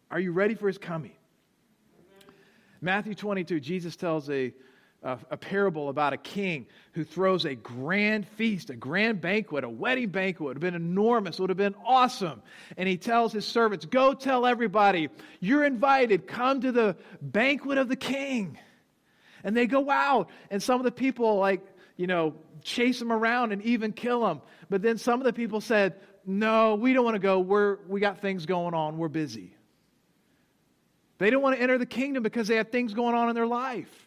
Are 0.10 0.20
you 0.20 0.32
ready 0.32 0.56
for 0.56 0.68
his 0.68 0.78
coming? 0.78 1.12
Matthew 2.82 3.16
22, 3.16 3.60
Jesus 3.60 3.96
tells 3.96 4.30
a 4.30 4.54
a, 5.04 5.18
a, 5.32 5.38
parable 5.38 5.90
about 5.90 6.14
a 6.14 6.18
king 6.18 6.66
who 6.94 7.04
throws 7.04 7.46
a 7.46 7.56
grand 7.56 8.28
feast, 8.28 8.70
a 8.70 8.76
grand 8.76 9.22
banquet, 9.22 9.64
a 9.64 9.70
wedding 9.70 10.10
banquet. 10.10 10.42
It 10.42 10.48
would 10.48 10.58
have 10.58 10.62
been 10.62 10.76
enormous, 10.76 11.38
it 11.38 11.42
would 11.42 11.50
have 11.50 11.58
been 11.58 11.76
awesome. 11.86 12.42
And 12.78 12.90
he 12.90 12.98
tells 12.98 13.32
his 13.32 13.46
servants, 13.46 13.86
Go 13.86 14.14
tell 14.14 14.46
everybody, 14.46 15.10
you're 15.40 15.64
invited, 15.64 16.28
come 16.28 16.62
to 16.62 16.72
the 16.72 16.96
banquet 17.22 17.78
of 17.78 17.90
the 17.90 17.96
king. 17.96 18.58
And 19.44 19.56
they 19.56 19.68
go 19.68 19.90
out, 19.90 20.30
and 20.50 20.62
some 20.62 20.80
of 20.80 20.84
the 20.84 20.92
people, 20.92 21.38
like, 21.38 21.62
you 21.96 22.08
know, 22.08 22.36
chase 22.64 23.00
them 23.00 23.12
around 23.12 23.52
and 23.52 23.62
even 23.62 23.94
kill 23.94 24.26
them. 24.26 24.42
But 24.70 24.82
then 24.82 24.98
some 24.98 25.22
of 25.22 25.26
the 25.26 25.34
people 25.34 25.62
said, 25.62 25.96
No, 26.26 26.76
we 26.76 26.94
don't 26.94 27.06
want 27.06 27.16
to 27.16 27.20
go. 27.20 27.40
We're, 27.40 27.78
we 27.88 28.00
got 28.00 28.20
things 28.20 28.46
going 28.46 28.74
on. 28.74 28.98
We're 28.98 29.10
busy. 29.10 29.57
They 31.18 31.30
don't 31.30 31.42
want 31.42 31.56
to 31.56 31.62
enter 31.62 31.78
the 31.78 31.86
kingdom 31.86 32.24
because 32.24 32.48
they 32.48 32.56
have 32.56 32.70
things 32.70 32.94
going 32.94 33.16
on 33.16 33.30
in 33.30 33.36
their 33.36 33.48
life. 33.48 34.07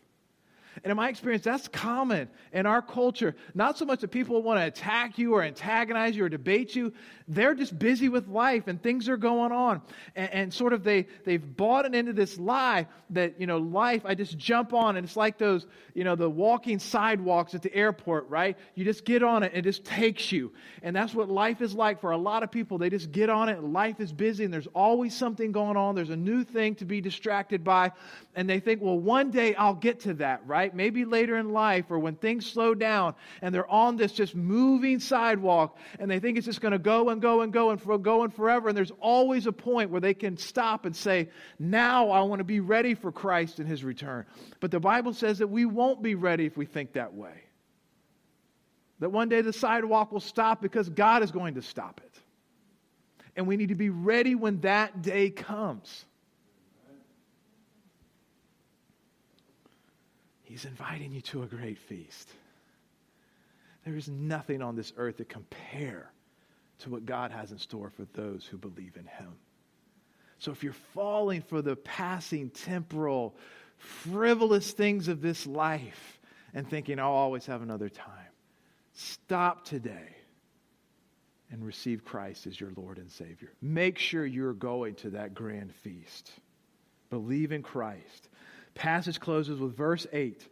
And 0.85 0.91
in 0.91 0.97
my 0.97 1.09
experience, 1.09 1.45
that's 1.45 1.69
common 1.69 2.29
in 2.53 2.67
our 2.67 2.83
culture. 2.83 3.35
Not 3.55 3.79
so 3.79 3.85
much 3.85 4.01
that 4.01 4.11
people 4.11 4.43
want 4.43 4.61
to 4.61 4.67
attack 4.67 5.19
you 5.19 5.35
or 5.35 5.43
antagonize 5.43 6.17
you 6.17 6.25
or 6.25 6.29
debate 6.29 6.75
you. 6.75 6.93
They're 7.29 7.55
just 7.55 7.79
busy 7.79 8.09
with 8.09 8.29
life 8.29 8.67
and 8.67 8.83
things 8.83 9.09
are 9.09 9.17
going 9.17 9.53
on. 9.53 9.83
And, 10.17 10.31
and, 10.33 10.55
sort 10.55 10.73
of 10.73 10.83
they, 10.83 11.07
they've 11.25 11.57
bought 11.57 11.87
into 11.95 12.13
this 12.13 12.39
lie 12.39 12.89
that, 13.11 13.41
you 13.41 13.47
know, 13.47 13.59
life, 13.59 14.03
I 14.05 14.15
just 14.15 14.37
jump 14.37 14.75
on 14.75 14.97
and 14.97 15.07
it's 15.07 15.17
like 15.17 15.39
those, 15.39 15.67
you 15.95 16.03
know, 16.03 16.17
the 16.17 16.29
walking 16.29 16.79
sidewalks 16.79 17.55
at 17.55 17.63
the 17.63 17.73
airport, 17.73 18.29
right? 18.29 18.59
You 18.75 18.85
just 18.85 19.05
get 19.05 19.23
on 19.23 19.43
it 19.43 19.53
and 19.53 19.59
it 19.59 19.63
just 19.63 19.85
takes 19.85 20.33
you. 20.33 20.53
And 20.83 20.95
that's 20.95 21.15
what 21.15 21.29
life 21.29 21.61
is 21.61 21.73
like 21.73 22.01
for 22.01 22.11
a 22.11 22.19
lot 22.19 22.43
of 22.43 22.51
people. 22.51 22.79
They 22.79 22.91
just 22.91 23.13
get 23.13 23.31
on 23.31 23.49
it 23.49 23.63
life 23.63 24.01
is 24.01 24.13
busy 24.13 24.45
and 24.45 24.53
there's 24.53 24.67
always 24.69 25.17
something 25.17 25.53
going 25.53 25.77
on. 25.77 25.95
There's 25.95 26.11
a 26.11 26.17
new 26.17 26.45
thing 26.45 26.75
to 26.77 26.85
be 26.85 27.01
distracted 27.01 27.65
by. 27.65 27.93
And 28.35 28.49
they 28.49 28.61
think, 28.61 28.83
well, 28.83 28.99
one 28.99 29.31
day 29.31 29.55
I'll 29.55 29.75
get 29.75 30.01
to 30.01 30.15
that, 30.15 30.47
right? 30.47 30.70
Right? 30.71 30.77
Maybe 30.77 31.05
later 31.05 31.37
in 31.37 31.51
life 31.51 31.91
or 31.91 31.99
when 31.99 32.17
things 32.17 32.47
slow 32.47 32.75
down 32.75 33.15
and 33.43 33.55
they're 33.55 33.71
on 33.71 33.97
this 33.97 34.13
just 34.13 34.35
moving 34.35 35.01
sidewalk 35.01 35.77
and 35.99 36.11
they 36.11 36.19
think 36.19 36.39
it's 36.39 36.47
just 36.47 36.61
going 36.61 36.73
to 36.73 36.79
go 36.79 37.11
and 37.11 37.21
go 37.21 37.43
and 37.43 37.53
go 37.53 37.71
and 37.71 37.81
for, 37.81 37.99
go 37.99 38.23
and 38.23 38.33
forever. 38.35 38.69
And 38.69 38.77
there's 38.77 38.93
always 39.01 39.47
a 39.47 39.53
point 39.53 39.91
where 39.91 40.01
they 40.01 40.15
can 40.15 40.37
stop 40.37 40.85
and 40.85 40.95
say, 40.95 41.29
now 41.59 42.11
I 42.11 42.23
want 42.23 42.41
to 42.41 42.45
be 42.45 42.61
ready 42.61 42.95
for 42.95 43.13
Christ 43.13 43.59
and 43.59 43.69
his 43.69 43.85
return. 43.85 44.27
But 44.61 44.71
the 44.71 44.81
Bible 44.81 45.13
says 45.13 45.39
that 45.39 45.49
we 45.49 45.65
won't 45.67 46.03
be 46.03 46.15
ready 46.15 46.47
if 46.47 46.57
we 46.57 46.67
think 46.67 46.93
that 46.95 47.15
way. 47.15 47.45
That 49.01 49.11
one 49.11 49.29
day 49.29 49.41
the 49.41 49.53
sidewalk 49.53 50.13
will 50.13 50.21
stop 50.21 50.61
because 50.61 50.89
God 50.89 51.23
is 51.23 51.31
going 51.31 51.55
to 51.55 51.63
stop 51.63 52.01
it. 52.05 52.21
And 53.37 53.47
we 53.47 53.57
need 53.57 53.69
to 53.71 53.75
be 53.75 53.91
ready 53.91 54.35
when 54.35 54.61
that 54.61 55.03
day 55.03 55.31
comes. 55.31 56.05
He's 60.51 60.65
inviting 60.65 61.13
you 61.13 61.21
to 61.21 61.45
a 61.45 61.47
great 61.47 61.79
feast. 61.79 62.29
There 63.85 63.95
is 63.95 64.09
nothing 64.09 64.63
on 64.63 64.75
this 64.75 64.93
earth 64.97 65.19
to 65.19 65.25
compare 65.25 66.11
to 66.81 66.91
what 66.91 67.07
God 67.07 67.31
has 67.31 67.53
in 67.53 67.59
store 67.59 67.89
for 67.89 68.05
those 68.15 68.45
who 68.45 68.59
believe 68.59 68.97
in 68.97 69.05
Him. 69.05 69.33
So 70.41 70.51
if 70.51 70.65
you're 70.65 70.73
falling 70.73 71.43
for 71.43 71.63
the 71.63 71.77
passing, 71.77 72.51
temporal, 72.51 73.37
frivolous 73.77 74.73
things 74.73 75.07
of 75.07 75.21
this 75.21 75.47
life 75.47 76.19
and 76.53 76.69
thinking, 76.69 76.99
oh, 76.99 77.05
I'll 77.05 77.13
always 77.13 77.47
have 77.47 77.63
another 77.63 77.89
time, 77.89 78.09
stop 78.93 79.65
today 79.65 80.17
and 81.53 81.65
receive 81.65 82.05
Christ 82.05 82.49
as 82.49 82.61
your 82.61 82.73
Lord 82.75 82.99
and 82.99 83.09
Savior. 83.09 83.53
Make 83.63 83.99
sure 83.99 84.27
you're 84.27 84.53
going 84.53 84.97
to 84.97 85.11
that 85.11 85.33
grand 85.33 85.73
feast. 85.77 86.33
Believe 87.09 87.53
in 87.53 87.63
Christ 87.63 88.30
passage 88.81 89.21
closes 89.21 89.61
with 89.61 89.77
verse 89.77 90.07
8, 90.11 90.49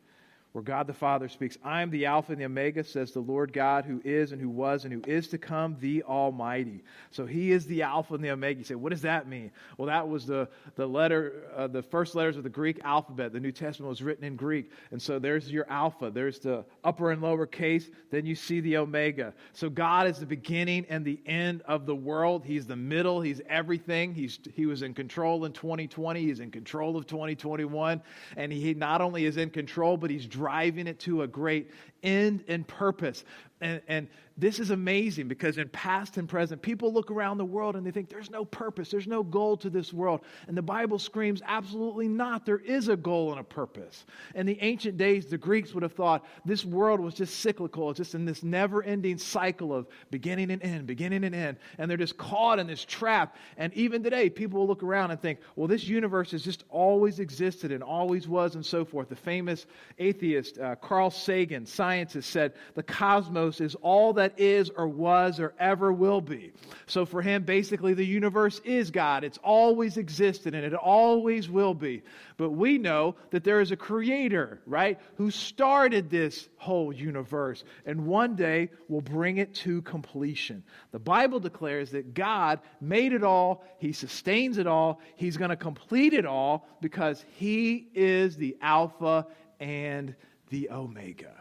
where 0.58 0.64
God 0.64 0.88
the 0.88 0.92
Father 0.92 1.28
speaks, 1.28 1.56
I 1.62 1.82
am 1.82 1.90
the 1.90 2.06
Alpha 2.06 2.32
and 2.32 2.40
the 2.40 2.46
Omega, 2.46 2.82
says 2.82 3.12
the 3.12 3.20
Lord 3.20 3.52
God, 3.52 3.84
who 3.84 4.02
is 4.04 4.32
and 4.32 4.42
who 4.42 4.48
was 4.48 4.84
and 4.84 4.92
who 4.92 5.00
is 5.08 5.28
to 5.28 5.38
come, 5.38 5.76
the 5.78 6.02
Almighty. 6.02 6.82
So 7.12 7.26
he 7.26 7.52
is 7.52 7.64
the 7.66 7.82
Alpha 7.82 8.14
and 8.14 8.24
the 8.24 8.30
Omega. 8.30 8.58
You 8.58 8.64
say, 8.64 8.74
what 8.74 8.90
does 8.90 9.02
that 9.02 9.28
mean? 9.28 9.52
Well, 9.76 9.86
that 9.86 10.08
was 10.08 10.26
the, 10.26 10.48
the 10.74 10.84
letter, 10.84 11.44
uh, 11.54 11.68
the 11.68 11.80
first 11.80 12.16
letters 12.16 12.36
of 12.36 12.42
the 12.42 12.48
Greek 12.48 12.80
alphabet. 12.82 13.32
The 13.32 13.38
New 13.38 13.52
Testament 13.52 13.88
was 13.88 14.02
written 14.02 14.24
in 14.24 14.34
Greek. 14.34 14.72
And 14.90 15.00
so 15.00 15.20
there's 15.20 15.48
your 15.48 15.64
Alpha, 15.70 16.10
there's 16.10 16.40
the 16.40 16.64
upper 16.82 17.12
and 17.12 17.22
lower 17.22 17.46
case, 17.46 17.88
then 18.10 18.26
you 18.26 18.34
see 18.34 18.58
the 18.58 18.78
Omega. 18.78 19.34
So 19.52 19.70
God 19.70 20.08
is 20.08 20.18
the 20.18 20.26
beginning 20.26 20.86
and 20.88 21.04
the 21.04 21.20
end 21.24 21.62
of 21.68 21.86
the 21.86 21.94
world. 21.94 22.44
He's 22.44 22.66
the 22.66 22.74
middle, 22.74 23.20
He's 23.20 23.40
everything. 23.48 24.12
He's, 24.12 24.40
he 24.56 24.66
was 24.66 24.82
in 24.82 24.92
control 24.92 25.44
in 25.44 25.52
2020, 25.52 26.20
He's 26.20 26.40
in 26.40 26.50
control 26.50 26.96
of 26.96 27.06
2021. 27.06 28.02
And 28.36 28.52
He 28.52 28.74
not 28.74 29.00
only 29.00 29.24
is 29.24 29.36
in 29.36 29.50
control, 29.50 29.96
but 29.96 30.10
He's 30.10 30.26
driving 30.26 30.47
it 30.86 30.98
to 31.00 31.22
a 31.22 31.26
great 31.26 31.70
end 32.02 32.44
and 32.48 32.66
purpose. 32.66 33.24
And, 33.60 33.80
and 33.88 34.08
this 34.36 34.60
is 34.60 34.70
amazing 34.70 35.26
because 35.26 35.58
in 35.58 35.68
past 35.70 36.16
and 36.16 36.28
present, 36.28 36.62
people 36.62 36.92
look 36.92 37.10
around 37.10 37.38
the 37.38 37.44
world 37.44 37.74
and 37.74 37.84
they 37.84 37.90
think 37.90 38.08
there's 38.08 38.30
no 38.30 38.44
purpose, 38.44 38.88
there's 38.88 39.08
no 39.08 39.24
goal 39.24 39.56
to 39.56 39.68
this 39.68 39.92
world. 39.92 40.20
And 40.46 40.56
the 40.56 40.62
Bible 40.62 41.00
screams, 41.00 41.42
absolutely 41.44 42.06
not. 42.06 42.46
There 42.46 42.60
is 42.60 42.86
a 42.86 42.96
goal 42.96 43.32
and 43.32 43.40
a 43.40 43.44
purpose. 43.44 44.06
In 44.36 44.46
the 44.46 44.56
ancient 44.60 44.96
days, 44.96 45.26
the 45.26 45.38
Greeks 45.38 45.74
would 45.74 45.82
have 45.82 45.92
thought 45.92 46.24
this 46.44 46.64
world 46.64 47.00
was 47.00 47.14
just 47.14 47.40
cyclical, 47.40 47.90
it's 47.90 47.96
just 47.96 48.14
in 48.14 48.24
this 48.24 48.44
never 48.44 48.84
ending 48.84 49.18
cycle 49.18 49.74
of 49.74 49.88
beginning 50.12 50.52
and 50.52 50.62
end, 50.62 50.86
beginning 50.86 51.24
and 51.24 51.34
end. 51.34 51.56
And 51.78 51.90
they're 51.90 51.96
just 51.96 52.16
caught 52.16 52.60
in 52.60 52.68
this 52.68 52.84
trap. 52.84 53.34
And 53.56 53.74
even 53.74 54.04
today, 54.04 54.30
people 54.30 54.60
will 54.60 54.68
look 54.68 54.84
around 54.84 55.10
and 55.10 55.20
think, 55.20 55.40
well, 55.56 55.66
this 55.66 55.82
universe 55.82 56.30
has 56.30 56.44
just 56.44 56.62
always 56.68 57.18
existed 57.18 57.72
and 57.72 57.82
always 57.82 58.28
was, 58.28 58.54
and 58.54 58.64
so 58.64 58.84
forth. 58.84 59.08
The 59.08 59.16
famous 59.16 59.66
atheist 59.98 60.60
uh, 60.60 60.76
Carl 60.76 61.10
Sagan, 61.10 61.66
scientist, 61.66 61.87
said 62.20 62.52
the 62.74 62.82
cosmos 62.82 63.60
is 63.60 63.74
all 63.76 64.12
that 64.14 64.38
is 64.38 64.70
or 64.70 64.88
was 64.88 65.40
or 65.40 65.54
ever 65.58 65.92
will 65.92 66.20
be. 66.20 66.52
So 66.86 67.04
for 67.04 67.22
him, 67.22 67.44
basically, 67.44 67.94
the 67.94 68.04
universe 68.04 68.60
is 68.64 68.90
God. 68.90 69.24
It's 69.24 69.38
always 69.38 69.96
existed 69.96 70.54
and 70.54 70.64
it 70.64 70.74
always 70.74 71.48
will 71.48 71.74
be. 71.74 72.02
But 72.36 72.50
we 72.50 72.78
know 72.78 73.16
that 73.30 73.44
there 73.44 73.60
is 73.60 73.72
a 73.72 73.76
creator, 73.76 74.60
right, 74.66 74.98
who 75.16 75.30
started 75.30 76.08
this 76.08 76.48
whole 76.56 76.92
universe 76.92 77.64
and 77.84 78.06
one 78.06 78.36
day 78.36 78.70
will 78.88 79.00
bring 79.00 79.38
it 79.38 79.54
to 79.54 79.82
completion. 79.82 80.62
The 80.92 80.98
Bible 80.98 81.40
declares 81.40 81.90
that 81.90 82.14
God 82.14 82.60
made 82.80 83.12
it 83.12 83.24
all, 83.24 83.64
He 83.78 83.92
sustains 83.92 84.58
it 84.58 84.66
all, 84.66 85.00
He's 85.16 85.36
going 85.36 85.50
to 85.50 85.56
complete 85.56 86.12
it 86.12 86.26
all 86.26 86.66
because 86.80 87.24
He 87.36 87.88
is 87.94 88.36
the 88.36 88.56
Alpha 88.60 89.26
and 89.60 90.14
the 90.50 90.70
Omega. 90.70 91.34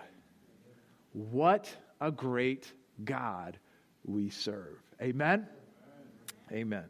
What 1.18 1.76
a 2.00 2.12
great 2.12 2.72
God 3.04 3.58
we 4.06 4.30
serve. 4.30 4.78
Amen? 5.02 5.48
Amen. 6.52 6.84